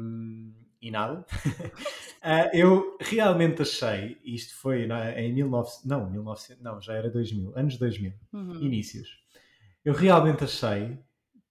e 0.82 0.90
nada, 0.90 1.26
ah, 2.24 2.50
eu 2.54 2.98
realmente 3.02 3.62
achei, 3.62 4.18
isto 4.24 4.56
foi 4.56 4.88
na, 4.88 5.20
em 5.20 5.34
19, 5.34 5.70
não, 5.84 6.10
1900, 6.10 6.64
não, 6.64 6.82
já 6.82 6.94
era 6.94 7.10
2000, 7.10 7.52
anos 7.58 7.78
2000, 7.78 8.14
uhum. 8.32 8.62
inícios, 8.62 9.20
eu 9.84 9.94
realmente 9.94 10.46
achei 10.46 10.98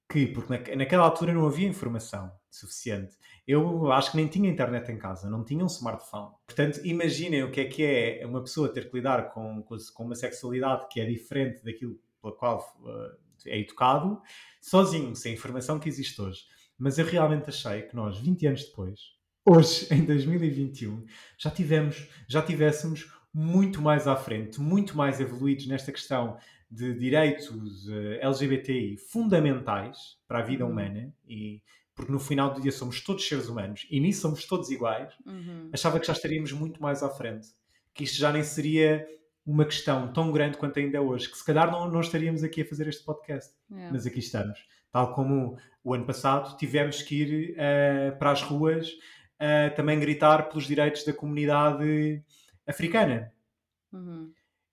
que, 0.09 0.27
porque 0.27 0.75
naquela 0.75 1.05
altura 1.05 1.35
não 1.35 1.47
havia 1.47 1.69
informação 1.69 2.33
suficiente. 2.51 3.15
Eu 3.47 3.93
acho 3.93 4.11
que 4.11 4.17
nem 4.17 4.27
tinha 4.27 4.49
internet 4.49 4.91
em 4.91 4.99
casa, 4.99 5.29
não 5.29 5.45
tinha 5.45 5.63
um 5.63 5.67
smartphone. 5.67 6.33
Portanto, 6.47 6.81
imaginem 6.85 7.45
o 7.45 7.51
que 7.51 7.61
é 7.61 7.65
que 7.67 7.85
é 7.85 8.27
uma 8.27 8.43
pessoa 8.43 8.73
ter 8.73 8.91
que 8.91 8.97
lidar 8.97 9.31
com, 9.31 9.63
com 9.63 10.05
uma 10.05 10.15
sexualidade 10.15 10.87
que 10.91 11.01
é 11.01 11.05
diferente 11.05 11.63
daquilo 11.63 11.99
pela 12.23 12.35
qual 12.35 12.77
uh, 12.81 13.17
é 13.47 13.59
educado, 13.61 14.21
sozinho, 14.61 15.15
sem 15.15 15.33
a 15.33 15.35
informação 15.35 15.79
que 15.79 15.89
existe 15.89 16.21
hoje. 16.21 16.41
Mas 16.79 16.99
eu 16.99 17.05
realmente 17.05 17.49
achei 17.49 17.83
que 17.83 17.95
nós, 17.95 18.19
20 18.19 18.47
anos 18.47 18.65
depois, 18.65 19.01
hoje, 19.45 19.89
em 19.93 20.05
2021, 20.05 21.05
já 21.37 21.51
tivemos, 21.51 22.09
já 22.27 22.43
tivéssemos 22.43 23.11
muito 23.33 23.83
mais 23.83 24.07
à 24.07 24.17
frente, 24.17 24.61
muito 24.61 24.97
mais 24.97 25.21
evoluídos 25.21 25.67
nesta 25.67 25.93
questão 25.93 26.39
de 26.71 26.95
direitos 26.95 27.89
eh, 27.89 28.19
LGBTI 28.21 28.97
fundamentais 28.97 30.19
para 30.27 30.41
a 30.41 30.43
vida 30.43 30.65
uhum. 30.65 30.73
humana 30.73 31.15
e 31.27 31.63
porque 31.95 32.13
no 32.13 32.21
final 32.21 32.55
do 32.55 32.61
dia 32.61 32.71
somos 32.71 33.01
todos 33.01 33.27
seres 33.27 33.49
humanos 33.49 33.87
e 33.91 33.99
nisso 33.99 34.21
somos 34.21 34.45
todos 34.47 34.71
iguais, 34.71 35.13
uhum. 35.27 35.71
achava 35.73 35.99
que 35.99 36.07
já 36.07 36.13
estaríamos 36.13 36.53
muito 36.53 36.81
mais 36.81 37.03
à 37.03 37.09
frente. 37.09 37.49
Que 37.93 38.05
isto 38.05 38.19
já 38.19 38.33
nem 38.33 38.45
seria 38.45 39.05
uma 39.45 39.65
questão 39.65 40.13
tão 40.13 40.31
grande 40.31 40.59
quanto 40.59 40.79
ainda 40.79 40.99
é 40.99 41.01
hoje, 41.01 41.29
que 41.29 41.37
se 41.37 41.45
calhar 41.45 41.71
não, 41.73 41.91
não 41.91 42.01
estaríamos 42.01 42.45
aqui 42.45 42.63
a 42.63 42.65
fazer 42.65 42.87
este 42.87 43.03
podcast. 43.03 43.53
Yeah. 43.71 43.91
Mas 43.93 44.07
aqui 44.07 44.21
estamos. 44.21 44.65
Tal 44.93 45.13
como 45.15 45.59
o 45.83 45.95
ano 45.95 46.05
passado 46.05 46.57
tivemos 46.57 47.03
que 47.03 47.23
ir 47.23 47.55
uh, 47.55 48.17
para 48.19 48.31
as 48.31 48.43
ruas 48.43 48.91
uh, 48.91 49.75
também 49.75 49.99
gritar 49.99 50.49
pelos 50.49 50.67
direitos 50.67 51.05
da 51.05 51.13
comunidade 51.13 52.23
africana. 52.67 53.33
Uhum. 53.93 54.31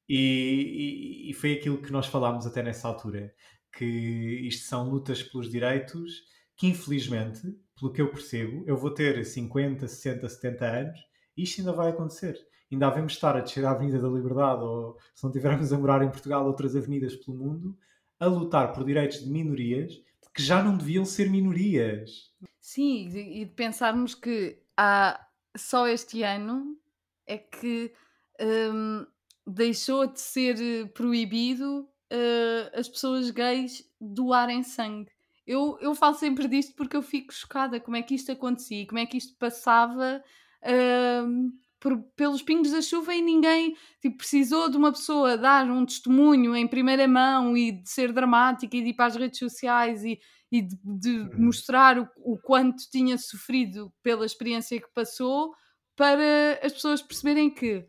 E, 0.07 1.29
e, 1.29 1.33
foi 1.33 1.53
aquilo 1.53 1.81
que 1.81 1.91
nós 1.91 2.05
falámos 2.05 2.45
até 2.45 2.61
nessa 2.61 2.87
altura, 2.87 3.33
que 3.75 3.85
isto 3.85 4.67
são 4.67 4.89
lutas 4.89 5.23
pelos 5.23 5.49
direitos 5.49 6.23
que 6.55 6.67
infelizmente, 6.67 7.41
pelo 7.77 7.91
que 7.91 8.01
eu 8.01 8.09
percebo, 8.09 8.63
eu 8.65 8.77
vou 8.77 8.91
ter 8.91 9.25
50, 9.25 9.87
60, 9.87 10.29
70 10.29 10.65
anos 10.65 10.99
e 11.35 11.43
isto 11.43 11.59
ainda 11.59 11.73
vai 11.73 11.89
acontecer. 11.89 12.37
Ainda 12.71 12.89
devemos 12.89 13.13
estar 13.13 13.35
a 13.35 13.41
descer 13.41 13.65
a 13.65 13.71
Avenida 13.71 13.99
da 13.99 14.07
Liberdade 14.07 14.63
ou, 14.63 14.97
se 15.13 15.23
não 15.23 15.29
estivermos 15.29 15.71
a 15.71 15.77
morar 15.77 16.01
em 16.01 16.09
Portugal, 16.09 16.45
outras 16.45 16.75
avenidas 16.75 17.15
pelo 17.15 17.37
mundo, 17.37 17.77
a 18.19 18.25
lutar 18.25 18.71
por 18.73 18.85
direitos 18.85 19.23
de 19.23 19.29
minorias 19.29 20.01
que 20.33 20.41
já 20.41 20.61
não 20.61 20.77
deviam 20.77 21.05
ser 21.05 21.29
minorias. 21.29 22.33
Sim, 22.59 23.07
e 23.07 23.45
de 23.45 23.51
pensarmos 23.51 24.15
que 24.15 24.57
há 24.75 25.25
só 25.55 25.87
este 25.87 26.23
ano 26.23 26.77
é 27.25 27.37
que 27.37 27.93
hum, 28.41 29.05
deixou 29.45 30.07
de 30.07 30.19
ser 30.19 30.59
eh, 30.59 30.85
proibido 30.87 31.87
uh, 32.11 32.79
as 32.79 32.89
pessoas 32.89 33.29
gays 33.29 33.83
doarem 33.99 34.63
sangue. 34.63 35.11
Eu, 35.45 35.77
eu 35.79 35.93
falo 35.93 36.15
sempre 36.15 36.47
disto 36.47 36.73
porque 36.75 36.97
eu 36.97 37.03
fico 37.03 37.31
chocada 37.31 37.79
como 37.79 37.95
é 37.95 38.01
que 38.01 38.15
isto 38.15 38.31
acontecia, 38.31 38.87
como 38.87 38.97
é 38.97 39.05
que 39.05 39.17
isto 39.17 39.37
passava 39.37 40.23
uh, 40.63 41.51
por, 41.79 42.01
pelos 42.15 42.41
pingos 42.41 42.71
da 42.71 42.81
chuva 42.81 43.13
e 43.13 43.21
ninguém 43.21 43.75
tipo, 44.01 44.17
precisou 44.17 44.69
de 44.69 44.77
uma 44.77 44.91
pessoa 44.91 45.37
dar 45.37 45.69
um 45.69 45.85
testemunho 45.85 46.55
em 46.55 46.67
primeira 46.67 47.07
mão 47.07 47.55
e 47.55 47.71
de 47.73 47.87
ser 47.87 48.11
dramática 48.11 48.75
e 48.75 48.81
de 48.81 48.89
ir 48.89 48.93
para 48.95 49.05
as 49.05 49.15
redes 49.15 49.37
sociais 49.37 50.03
e, 50.03 50.19
e 50.51 50.63
de, 50.63 50.75
de 50.83 51.19
uhum. 51.19 51.45
mostrar 51.45 51.99
o, 51.99 52.07
o 52.17 52.39
quanto 52.39 52.89
tinha 52.89 53.19
sofrido 53.19 53.93
pela 54.01 54.25
experiência 54.25 54.81
que 54.81 54.91
passou 54.95 55.53
para 55.95 56.59
as 56.63 56.73
pessoas 56.73 57.03
perceberem 57.03 57.53
que 57.53 57.85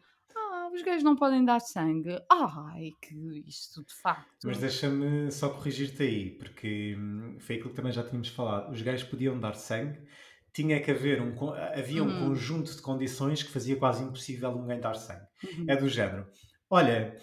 os 0.77 0.83
gays 0.83 1.03
não 1.03 1.17
podem 1.17 1.45
dar 1.45 1.61
sangue. 1.61 2.19
Ai, 2.31 2.91
que 3.03 3.15
isto 3.47 3.85
de 3.85 3.95
facto. 3.95 4.47
Mas 4.47 4.59
deixa-me 4.59 5.31
só 5.31 5.49
corrigir-te 5.49 6.03
aí, 6.03 6.31
porque 6.31 6.95
hum, 6.97 7.37
foi 7.41 7.57
aquilo 7.57 7.71
que 7.71 7.77
também 7.77 7.93
já 7.93 8.03
tínhamos 8.03 8.29
falado. 8.29 8.73
Os 8.73 8.83
gays 8.83 9.03
podiam 9.03 9.39
dar 9.39 9.55
sangue, 9.55 9.99
tinha 10.53 10.81
que 10.81 10.91
haver 10.91 11.21
um, 11.21 11.35
havia 11.53 12.03
um 12.03 12.07
uhum. 12.07 12.29
conjunto 12.29 12.75
de 12.75 12.83
condições 12.83 13.43
que 13.43 13.51
fazia 13.51 13.77
quase 13.77 14.03
impossível 14.05 14.51
um 14.51 14.67
gay 14.67 14.79
dar 14.79 14.95
sangue. 14.95 15.27
Uhum. 15.45 15.67
É 15.69 15.77
do 15.77 15.89
género. 15.89 16.27
Olha, 16.69 17.17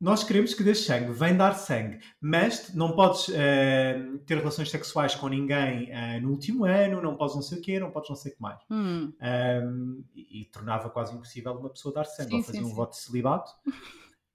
nós 0.00 0.22
queremos 0.22 0.54
que 0.54 0.62
dês 0.62 0.84
sangue, 0.84 1.12
vem 1.12 1.36
dar 1.36 1.54
sangue, 1.54 1.98
mas 2.20 2.72
não 2.74 2.92
podes 2.92 3.28
uh, 3.28 4.18
ter 4.24 4.38
relações 4.38 4.70
sexuais 4.70 5.14
com 5.14 5.28
ninguém 5.28 5.90
uh, 5.90 6.20
no 6.22 6.30
último 6.30 6.64
ano, 6.64 7.02
não 7.02 7.16
podes 7.16 7.34
não 7.34 7.42
sei 7.42 7.58
o 7.58 7.60
quê, 7.60 7.80
não 7.80 7.90
podes 7.90 8.08
não 8.08 8.16
sei 8.16 8.32
o 8.32 8.36
que 8.36 8.40
mais. 8.42 8.60
Hum. 8.70 9.12
Um, 9.20 10.04
e, 10.14 10.42
e, 10.42 10.44
tornava 10.46 10.88
quase 10.88 11.14
impossível 11.14 11.52
uma 11.54 11.70
pessoa 11.70 11.92
dar 11.92 12.04
sangue, 12.04 12.30
sim, 12.30 12.36
ou 12.36 12.42
fazer 12.44 12.58
sim, 12.58 12.64
um 12.64 12.68
sim. 12.68 12.74
voto 12.74 12.90
de 12.92 12.98
celibato. 12.98 13.50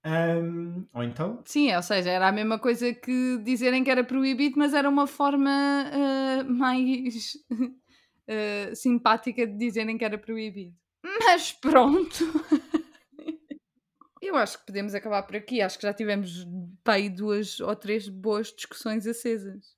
Um, 0.06 0.84
ou 0.92 1.02
então. 1.02 1.40
Sim, 1.46 1.74
ou 1.74 1.82
seja, 1.82 2.10
era 2.10 2.28
a 2.28 2.32
mesma 2.32 2.58
coisa 2.58 2.92
que 2.92 3.38
dizerem 3.42 3.82
que 3.82 3.90
era 3.90 4.04
proibido, 4.04 4.58
mas 4.58 4.74
era 4.74 4.88
uma 4.88 5.06
forma 5.06 5.50
uh, 5.50 6.52
mais 6.52 7.38
simpática 8.74 9.46
de 9.46 9.56
dizerem 9.56 9.96
que 9.96 10.04
era 10.04 10.18
proibido. 10.18 10.74
Mas 11.02 11.52
pronto. 11.52 12.24
Eu 14.34 14.38
acho 14.38 14.58
que 14.58 14.66
podemos 14.66 14.94
acabar 14.94 15.22
por 15.22 15.36
aqui. 15.36 15.60
Acho 15.60 15.78
que 15.78 15.86
já 15.86 15.94
tivemos 15.94 16.46
pai 16.82 17.08
duas 17.08 17.60
ou 17.60 17.74
três 17.76 18.08
boas 18.08 18.52
discussões 18.52 19.06
acesas. 19.06 19.76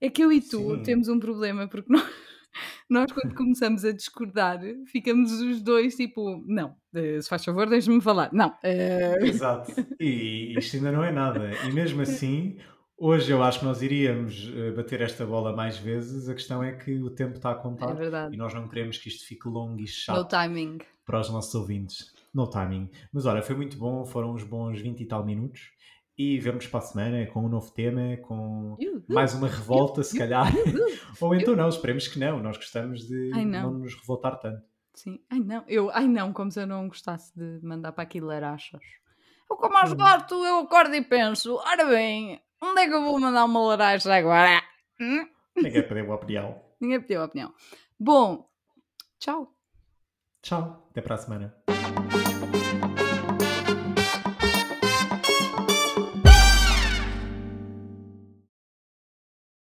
É 0.00 0.10
que 0.10 0.22
eu 0.22 0.32
e 0.32 0.40
tu 0.40 0.76
Sim. 0.76 0.82
temos 0.82 1.08
um 1.08 1.20
problema 1.20 1.68
porque 1.68 1.90
nós, 1.90 2.02
nós 2.90 3.12
quando 3.12 3.34
começamos 3.34 3.84
a 3.84 3.92
discordar, 3.92 4.60
ficamos 4.86 5.30
os 5.40 5.62
dois 5.62 5.94
tipo, 5.94 6.44
não, 6.46 6.74
eh, 6.94 7.20
se 7.20 7.28
faz 7.28 7.44
favor, 7.44 7.68
deixe-me 7.68 8.00
falar. 8.00 8.30
Não. 8.32 8.48
Uh... 8.48 9.24
Exato. 9.24 9.72
E 10.00 10.58
isto 10.58 10.76
ainda 10.76 10.90
não 10.90 11.04
é 11.04 11.12
nada. 11.12 11.52
E 11.64 11.72
mesmo 11.72 12.02
assim, 12.02 12.58
hoje 12.98 13.30
eu 13.30 13.40
acho 13.42 13.60
que 13.60 13.64
nós 13.64 13.82
iríamos 13.82 14.52
eh, 14.54 14.72
bater 14.72 15.00
esta 15.00 15.24
bola 15.24 15.54
mais 15.54 15.78
vezes. 15.78 16.28
A 16.28 16.34
questão 16.34 16.62
é 16.62 16.72
que 16.72 17.00
o 17.00 17.10
tempo 17.10 17.36
está 17.36 17.52
a 17.52 17.54
contar. 17.54 17.96
É. 18.02 18.30
E 18.32 18.36
nós 18.36 18.52
não 18.52 18.68
queremos 18.68 18.98
que 18.98 19.08
isto 19.08 19.24
fique 19.24 19.48
longo 19.48 19.80
e 19.80 19.86
chato. 19.86 20.18
No 20.18 20.24
timing. 20.24 20.78
Para 21.06 21.20
os 21.20 21.30
nossos 21.30 21.54
ouvintes 21.54 22.12
no 22.32 22.48
timing. 22.48 22.90
Mas 23.12 23.26
olha, 23.26 23.42
foi 23.42 23.54
muito 23.56 23.76
bom, 23.76 24.04
foram 24.04 24.32
uns 24.32 24.44
bons 24.44 24.80
20 24.80 25.00
e 25.00 25.06
tal 25.06 25.24
minutos. 25.24 25.60
e 26.16 26.38
vemos 26.38 26.66
para 26.66 26.78
a 26.78 26.82
semana 26.82 27.26
com 27.26 27.44
um 27.44 27.48
novo 27.48 27.72
tema, 27.72 28.16
com 28.18 28.76
mais 29.08 29.34
uma 29.34 29.48
revolta, 29.48 30.02
se 30.02 30.16
calhar. 30.16 30.46
Ou 31.20 31.34
então 31.34 31.56
não, 31.56 31.68
esperemos 31.68 32.06
que 32.06 32.18
não. 32.18 32.42
Nós 32.42 32.56
gostamos 32.56 33.00
de 33.06 33.30
não. 33.44 33.72
nos 33.72 33.94
revoltar 33.94 34.38
tanto. 34.38 34.62
Sim, 34.94 35.18
ai 35.30 35.40
não, 35.40 35.64
eu, 35.66 35.90
ai 35.90 36.06
não, 36.06 36.32
como 36.32 36.50
se 36.50 36.60
eu 36.60 36.66
não 36.66 36.86
gostasse 36.86 37.32
de 37.34 37.64
mandar 37.66 37.92
para 37.92 38.04
aqui 38.04 38.20
larachas. 38.20 38.82
Eu 39.50 39.56
como 39.56 39.76
aos 39.76 39.92
gosto, 39.94 40.34
eu 40.44 40.60
acordo 40.60 40.94
e 40.94 41.02
penso, 41.02 41.56
ora 41.56 41.86
bem, 41.86 42.40
onde 42.62 42.80
é 42.80 42.88
que 42.88 42.94
eu 42.94 43.02
vou 43.02 43.18
mandar 43.18 43.44
uma 43.44 43.60
laranja 43.60 44.14
agora? 44.14 44.62
Hum? 45.00 45.26
Ninguém 45.56 45.86
pediu 45.86 46.12
a 46.12 46.16
opinião. 46.16 46.62
Ninguém 46.80 47.00
pediu 47.00 47.22
a 47.22 47.24
opinião. 47.24 47.54
Bom, 47.98 48.48
tchau. 49.18 49.54
Tchau, 50.42 50.88
até 50.90 51.00
para 51.00 51.14
a 51.14 51.18
semana. 51.18 51.54